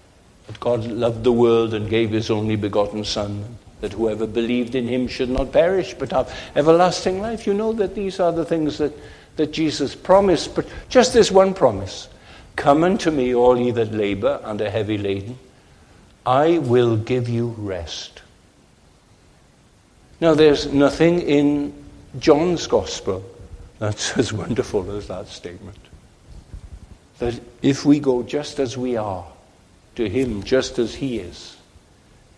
That 0.47 0.59
God 0.59 0.85
loved 0.85 1.23
the 1.23 1.31
world 1.31 1.73
and 1.73 1.89
gave 1.89 2.11
his 2.11 2.29
only 2.29 2.57
begotten 2.57 3.03
Son, 3.03 3.57
that 3.81 3.93
whoever 3.93 4.27
believed 4.27 4.75
in 4.75 4.87
him 4.87 5.07
should 5.07 5.29
not 5.29 5.51
perish 5.51 5.95
but 5.95 6.11
have 6.11 6.31
everlasting 6.55 7.21
life. 7.21 7.47
You 7.47 7.53
know 7.53 7.73
that 7.73 7.95
these 7.95 8.19
are 8.19 8.33
the 8.33 8.45
things 8.45 8.77
that, 8.77 8.93
that 9.37 9.53
Jesus 9.53 9.95
promised, 9.95 10.53
but 10.53 10.67
just 10.89 11.13
this 11.13 11.31
one 11.31 11.53
promise 11.53 12.09
Come 12.57 12.83
unto 12.83 13.11
me, 13.11 13.33
all 13.33 13.57
ye 13.57 13.71
that 13.71 13.91
labor 13.91 14.39
and 14.43 14.61
are 14.61 14.69
heavy 14.69 14.97
laden, 14.97 15.37
I 16.25 16.59
will 16.59 16.95
give 16.95 17.27
you 17.27 17.55
rest. 17.57 18.21
Now, 20.21 20.33
there's 20.33 20.71
nothing 20.71 21.21
in 21.21 21.73
John's 22.19 22.67
Gospel 22.67 23.23
that's 23.79 24.17
as 24.17 24.31
wonderful 24.31 24.91
as 24.91 25.07
that 25.07 25.27
statement 25.27 25.77
that 27.19 27.39
if 27.61 27.85
we 27.85 27.99
go 27.99 28.23
just 28.23 28.59
as 28.59 28.77
we 28.77 28.97
are 28.97 29.25
to 29.95 30.09
Him, 30.09 30.43
just 30.43 30.79
as 30.79 30.95
He 30.95 31.19
is, 31.19 31.57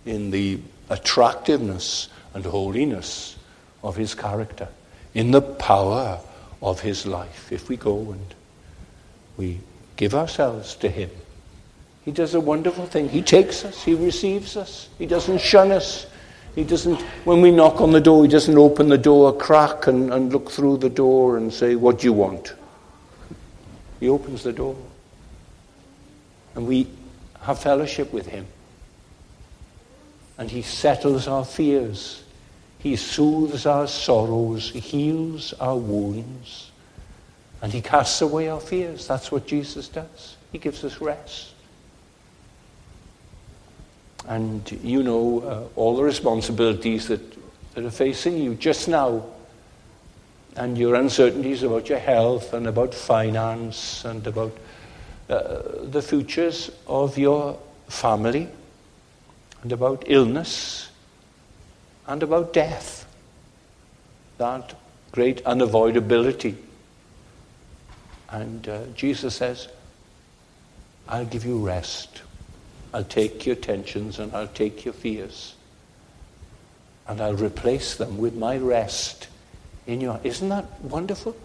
in 0.05 0.31
the 0.31 0.59
attractiveness 0.89 2.09
and 2.33 2.45
holiness 2.45 3.35
of 3.83 3.95
His 3.95 4.13
character, 4.13 4.67
in 5.13 5.31
the 5.31 5.41
power 5.41 6.19
of 6.61 6.81
His 6.81 7.05
life, 7.05 7.51
if 7.51 7.69
we 7.69 7.77
go 7.77 8.11
and 8.11 8.33
we 9.35 9.59
give 9.95 10.13
ourselves 10.13 10.75
to 10.75 10.89
Him, 10.89 11.09
He 12.05 12.11
does 12.11 12.35
a 12.35 12.39
wonderful 12.39 12.85
thing. 12.85 13.09
He 13.09 13.21
takes 13.21 13.65
us, 13.65 13.83
He 13.83 13.95
receives 13.95 14.55
us, 14.55 14.89
He 14.97 15.05
doesn't 15.05 15.41
shun 15.41 15.71
us. 15.71 16.05
He 16.57 16.63
doesn't, 16.63 16.99
when 17.23 17.41
we 17.41 17.51
knock 17.51 17.81
on 17.81 17.91
the 17.91 18.01
door, 18.01 18.23
he 18.23 18.27
doesn't 18.27 18.57
open 18.57 18.89
the 18.89 18.97
door 18.97 19.29
a 19.29 19.33
crack 19.33 19.85
and, 19.85 20.11
and 20.11 20.33
look 20.33 20.49
through 20.49 20.77
the 20.77 20.89
door 20.89 21.37
and 21.37 21.53
say, 21.53 21.75
What 21.75 21.99
do 21.99 22.07
you 22.07 22.13
want? 22.13 22.55
He 23.99 24.09
opens 24.09 24.41
the 24.41 24.53
door. 24.53 24.75
And 26.55 26.67
we 26.67 26.87
have 27.41 27.59
fellowship 27.59 28.11
with 28.11 28.25
Him. 28.25 28.47
And 30.39 30.49
He 30.49 30.63
settles 30.63 31.27
our 31.27 31.45
fears. 31.45 32.23
He 32.79 32.95
soothes 32.95 33.67
our 33.67 33.85
sorrows. 33.85 34.71
He 34.71 34.79
heals 34.79 35.53
our 35.59 35.77
wounds. 35.77 36.71
And 37.61 37.71
He 37.71 37.81
casts 37.81 38.19
away 38.21 38.49
our 38.49 38.59
fears. 38.59 39.05
That's 39.05 39.31
what 39.31 39.45
Jesus 39.45 39.89
does. 39.89 40.37
He 40.51 40.57
gives 40.57 40.83
us 40.83 40.99
rest. 41.01 41.53
And 44.27 44.69
you 44.83 45.03
know 45.03 45.39
uh, 45.41 45.79
all 45.79 45.95
the 45.95 46.03
responsibilities 46.03 47.07
that, 47.07 47.21
that 47.73 47.85
are 47.85 47.91
facing 47.91 48.37
you 48.37 48.55
just 48.55 48.87
now 48.87 49.23
and 50.57 50.77
your 50.77 50.95
uncertainties 50.95 51.63
about 51.63 51.87
your 51.87 51.99
health 51.99 52.53
and 52.53 52.67
about 52.67 52.93
finance 52.93 54.03
and 54.03 54.25
about 54.25 54.57
uh, 55.29 55.61
the 55.83 56.01
futures 56.01 56.71
of 56.87 57.17
your 57.17 57.57
family 57.87 58.47
and 59.61 59.71
about 59.71 60.03
illness 60.07 60.89
and 62.07 62.23
about 62.23 62.53
death. 62.53 63.05
That 64.37 64.75
great 65.11 65.43
unavoidability. 65.43 66.55
And 68.29 68.67
uh, 68.67 68.85
Jesus 68.95 69.35
says, 69.35 69.67
I'll 71.07 71.25
give 71.25 71.45
you 71.45 71.65
rest. 71.65 72.21
I'll 72.97 73.03
take 73.03 73.45
your 73.45 73.55
tensions 73.55 74.17
and 74.17 74.33
I'll 74.33 74.47
take 74.47 74.83
your 74.83 74.93
fears. 74.95 75.53
And 77.07 77.21
I'll 77.21 77.35
replace 77.35 77.95
them 77.95 78.17
with 78.17 78.33
my 78.33 78.57
rest 78.57 79.27
in 79.85 80.01
your 80.01 80.19
isn't 80.23 80.49
that 80.49 80.81
wonderful 80.81 81.37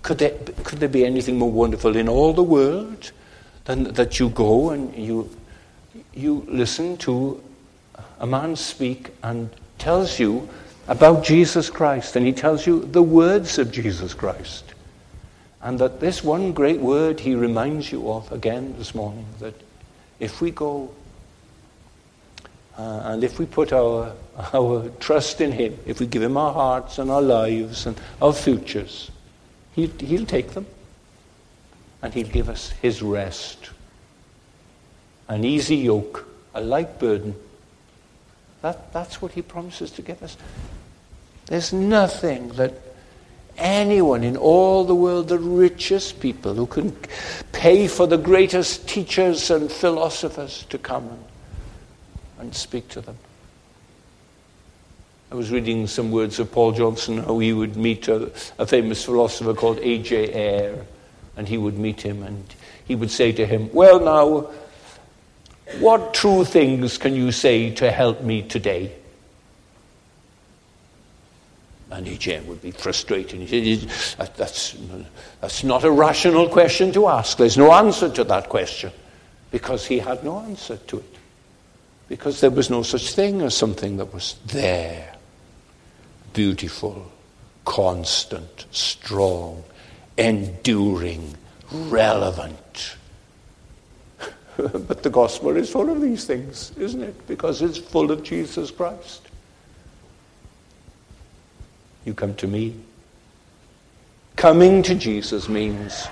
could 0.00 0.18
there, 0.18 0.36
could 0.64 0.80
there 0.80 0.88
be 0.88 1.04
anything 1.04 1.38
more 1.38 1.52
wonderful 1.52 1.96
in 1.96 2.08
all 2.08 2.32
the 2.32 2.42
world 2.42 3.12
than 3.66 3.84
that 3.92 4.18
you 4.18 4.30
go 4.30 4.70
and 4.70 4.96
you 4.96 5.28
you 6.14 6.46
listen 6.48 6.96
to 6.96 7.40
a 8.18 8.26
man 8.26 8.56
speak 8.56 9.10
and 9.22 9.50
tells 9.76 10.18
you 10.18 10.48
about 10.88 11.22
Jesus 11.22 11.68
Christ 11.68 12.16
and 12.16 12.26
he 12.26 12.32
tells 12.32 12.66
you 12.66 12.86
the 12.86 13.02
words 13.02 13.58
of 13.58 13.70
Jesus 13.70 14.14
Christ 14.14 14.64
and 15.60 15.78
that 15.78 16.00
this 16.00 16.24
one 16.24 16.52
great 16.52 16.80
word 16.80 17.20
he 17.20 17.34
reminds 17.34 17.92
you 17.92 18.10
of 18.10 18.32
again 18.32 18.74
this 18.78 18.94
morning 18.94 19.26
that 19.38 19.54
if 20.22 20.40
we 20.40 20.52
go 20.52 20.88
uh, 22.78 23.02
and 23.06 23.24
if 23.24 23.40
we 23.40 23.44
put 23.44 23.72
our, 23.72 24.14
our 24.54 24.88
trust 25.00 25.40
in 25.40 25.50
Him, 25.50 25.76
if 25.84 25.98
we 25.98 26.06
give 26.06 26.22
Him 26.22 26.36
our 26.36 26.52
hearts 26.52 26.98
and 26.98 27.10
our 27.10 27.20
lives 27.20 27.86
and 27.86 28.00
our 28.22 28.32
futures, 28.32 29.10
He'll, 29.74 29.90
he'll 29.98 30.24
take 30.24 30.52
them. 30.52 30.64
And 32.02 32.14
He'll 32.14 32.28
give 32.28 32.48
us 32.48 32.70
His 32.70 33.02
rest. 33.02 33.70
An 35.28 35.44
easy 35.44 35.76
yoke, 35.76 36.26
a 36.54 36.60
light 36.60 36.98
burden. 37.00 37.34
That, 38.62 38.92
that's 38.92 39.20
what 39.20 39.32
He 39.32 39.42
promises 39.42 39.90
to 39.92 40.02
give 40.02 40.22
us. 40.22 40.36
There's 41.46 41.72
nothing 41.72 42.48
that 42.50 42.72
anyone 43.62 44.24
in 44.24 44.36
all 44.36 44.84
the 44.84 44.94
world, 44.94 45.28
the 45.28 45.38
richest 45.38 46.20
people 46.20 46.54
who 46.54 46.66
can 46.66 46.94
pay 47.52 47.88
for 47.88 48.06
the 48.06 48.18
greatest 48.18 48.86
teachers 48.88 49.50
and 49.50 49.72
philosophers 49.72 50.66
to 50.68 50.76
come 50.76 51.08
and 51.08 51.24
and 52.42 52.54
speak 52.54 52.88
to 52.88 53.00
them. 53.00 53.16
I 55.30 55.36
was 55.36 55.50
reading 55.50 55.86
some 55.86 56.10
words 56.10 56.38
of 56.40 56.52
Paul 56.52 56.72
Johnson, 56.72 57.18
how 57.18 57.38
he 57.38 57.52
would 57.52 57.76
meet 57.76 58.08
a, 58.08 58.30
a 58.58 58.66
famous 58.66 59.04
philosopher 59.04 59.54
called 59.54 59.78
A.J. 59.78 60.34
Ayer, 60.34 60.84
and 61.36 61.48
he 61.48 61.56
would 61.56 61.78
meet 61.78 62.02
him, 62.02 62.22
and 62.22 62.44
he 62.84 62.96
would 62.96 63.10
say 63.10 63.32
to 63.32 63.46
him, 63.46 63.72
Well, 63.72 64.00
now, 64.00 64.50
what 65.78 66.12
true 66.12 66.44
things 66.44 66.98
can 66.98 67.14
you 67.14 67.32
say 67.32 67.70
to 67.76 67.90
help 67.90 68.22
me 68.22 68.42
today? 68.42 68.92
And 71.92 72.08
Etienne 72.08 72.46
would 72.46 72.62
be 72.62 72.70
frustrated. 72.70 73.40
He 73.40 73.76
said, 73.76 74.34
that's, 74.34 74.74
that's 75.42 75.62
not 75.62 75.84
a 75.84 75.90
rational 75.90 76.48
question 76.48 76.90
to 76.92 77.06
ask. 77.06 77.36
There's 77.36 77.58
no 77.58 77.70
answer 77.70 78.08
to 78.08 78.24
that 78.24 78.48
question. 78.48 78.92
Because 79.50 79.86
he 79.86 79.98
had 79.98 80.24
no 80.24 80.40
answer 80.40 80.78
to 80.78 80.98
it. 80.98 81.16
Because 82.08 82.40
there 82.40 82.50
was 82.50 82.70
no 82.70 82.82
such 82.82 83.12
thing 83.12 83.42
as 83.42 83.54
something 83.54 83.98
that 83.98 84.12
was 84.14 84.36
there. 84.46 85.14
Beautiful, 86.32 87.12
constant, 87.66 88.64
strong, 88.70 89.62
enduring, 90.16 91.36
relevant. 91.70 92.96
but 94.56 95.02
the 95.02 95.10
gospel 95.10 95.54
is 95.56 95.70
full 95.70 95.90
of 95.90 96.00
these 96.00 96.24
things, 96.24 96.72
isn't 96.78 97.02
it? 97.02 97.26
Because 97.26 97.60
it's 97.60 97.76
full 97.76 98.10
of 98.10 98.22
Jesus 98.22 98.70
Christ. 98.70 99.21
You 102.04 102.14
come 102.14 102.34
to 102.36 102.46
me. 102.46 102.74
Coming 104.36 104.82
to 104.84 104.94
Jesus 104.94 105.48
means 105.48 106.08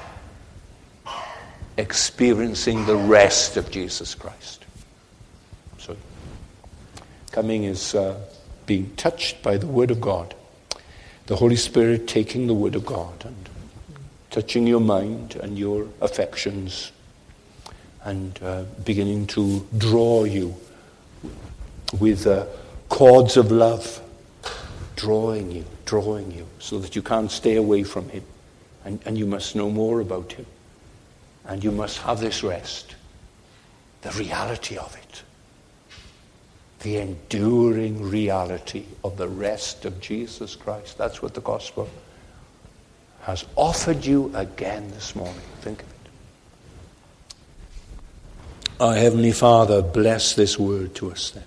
experiencing 1.76 2.86
the 2.86 2.97
rest 2.97 3.57
of 3.57 3.70
Jesus 3.70 4.14
Christ. 4.14 4.64
So, 5.78 5.97
coming 7.32 7.64
is 7.64 7.95
uh, 7.95 8.20
being 8.66 8.95
touched 8.97 9.43
by 9.43 9.57
the 9.57 9.66
Word 9.66 9.91
of 9.91 10.01
God. 10.01 10.34
The 11.26 11.36
Holy 11.36 11.57
Spirit 11.57 12.07
taking 12.07 12.47
the 12.47 12.55
Word 12.55 12.74
of 12.74 12.84
God 12.84 13.24
and 13.24 13.49
touching 14.30 14.66
your 14.66 14.80
mind 14.80 15.36
and 15.36 15.59
your 15.59 15.88
affections 16.01 16.93
and 18.05 18.38
uh, 18.43 18.64
beginning 18.84 19.26
to 19.26 19.66
draw 19.76 20.24
you 20.24 20.55
with 21.99 22.26
uh, 22.26 22.47
cords 22.88 23.36
of 23.36 23.51
love, 23.51 24.01
drawing 24.97 25.51
you, 25.51 25.64
drawing 25.91 26.30
you, 26.30 26.47
so 26.61 26.78
that 26.78 26.95
you 26.95 27.03
can't 27.03 27.32
stay 27.32 27.57
away 27.57 27.82
from 27.82 28.09
Him. 28.11 28.22
And, 28.84 29.01
and 29.05 29.18
you 29.18 29.26
must 29.26 29.57
know 29.57 29.68
more 29.68 30.01
about 30.01 30.32
Him. 30.32 30.47
And 31.45 31.64
you 31.64 31.72
must 31.72 31.99
have 31.99 32.20
this 32.20 32.45
rest, 32.45 32.95
the 34.03 34.12
reality 34.12 34.78
of 34.78 34.95
it, 34.95 35.22
the 36.78 36.99
enduring 36.99 38.09
reality 38.09 38.84
of 39.03 39.16
the 39.16 39.26
rest 39.26 39.84
of 39.84 40.01
Jesus 40.01 40.55
Christ. 40.55 40.97
That's 40.97 41.22
what 41.22 41.34
the 41.34 41.41
gospel 41.41 41.88
has 43.22 43.45
offered 43.57 44.07
you 44.07 44.30
again 44.36 44.88
this 44.93 45.16
morning. 45.16 45.43
Think 45.61 45.82
of 45.82 45.88
it. 45.88 45.95
Our 48.78 48.95
Heavenly 48.95 49.32
Father, 49.32 49.82
bless 49.82 50.34
this 50.34 50.57
word 50.57 50.95
to 50.95 51.11
us 51.11 51.32
then. 51.32 51.45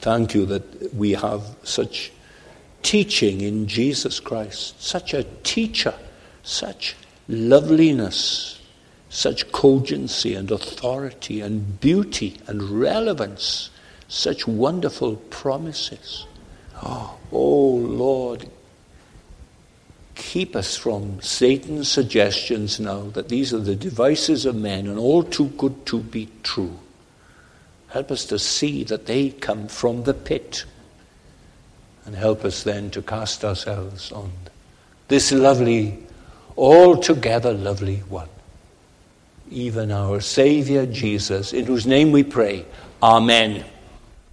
Thank 0.00 0.34
you 0.34 0.46
that 0.46 0.94
we 0.94 1.12
have 1.12 1.42
such 1.62 2.10
teaching 2.86 3.40
in 3.40 3.66
Jesus 3.66 4.20
Christ, 4.20 4.80
such 4.80 5.12
a 5.12 5.24
teacher, 5.42 5.92
such 6.44 6.94
loveliness, 7.28 8.60
such 9.08 9.50
cogency 9.50 10.36
and 10.36 10.52
authority 10.52 11.40
and 11.40 11.80
beauty 11.80 12.38
and 12.46 12.62
relevance, 12.62 13.70
such 14.06 14.46
wonderful 14.46 15.16
promises. 15.16 16.26
Oh, 16.80 17.18
oh 17.32 17.70
Lord, 17.74 18.48
keep 20.14 20.54
us 20.54 20.76
from 20.76 21.20
Satan's 21.20 21.88
suggestions 21.88 22.78
now 22.78 23.10
that 23.14 23.28
these 23.28 23.52
are 23.52 23.58
the 23.58 23.74
devices 23.74 24.46
of 24.46 24.54
men 24.54 24.86
and 24.86 24.96
all 24.96 25.24
too 25.24 25.48
good 25.58 25.86
to 25.86 25.98
be 25.98 26.28
true. 26.44 26.78
Help 27.88 28.12
us 28.12 28.24
to 28.26 28.38
see 28.38 28.84
that 28.84 29.06
they 29.06 29.30
come 29.30 29.66
from 29.66 30.04
the 30.04 30.14
pit. 30.14 30.64
And 32.06 32.14
help 32.14 32.44
us 32.44 32.62
then 32.62 32.90
to 32.90 33.02
cast 33.02 33.44
ourselves 33.44 34.12
on 34.12 34.30
this 35.08 35.32
lovely, 35.32 35.98
altogether 36.56 37.52
lovely 37.52 37.98
one, 38.08 38.28
even 39.50 39.90
our 39.90 40.20
Saviour 40.20 40.86
Jesus, 40.86 41.52
in 41.52 41.66
whose 41.66 41.86
name 41.86 42.12
we 42.12 42.22
pray. 42.22 42.64
Amen. 43.02 43.64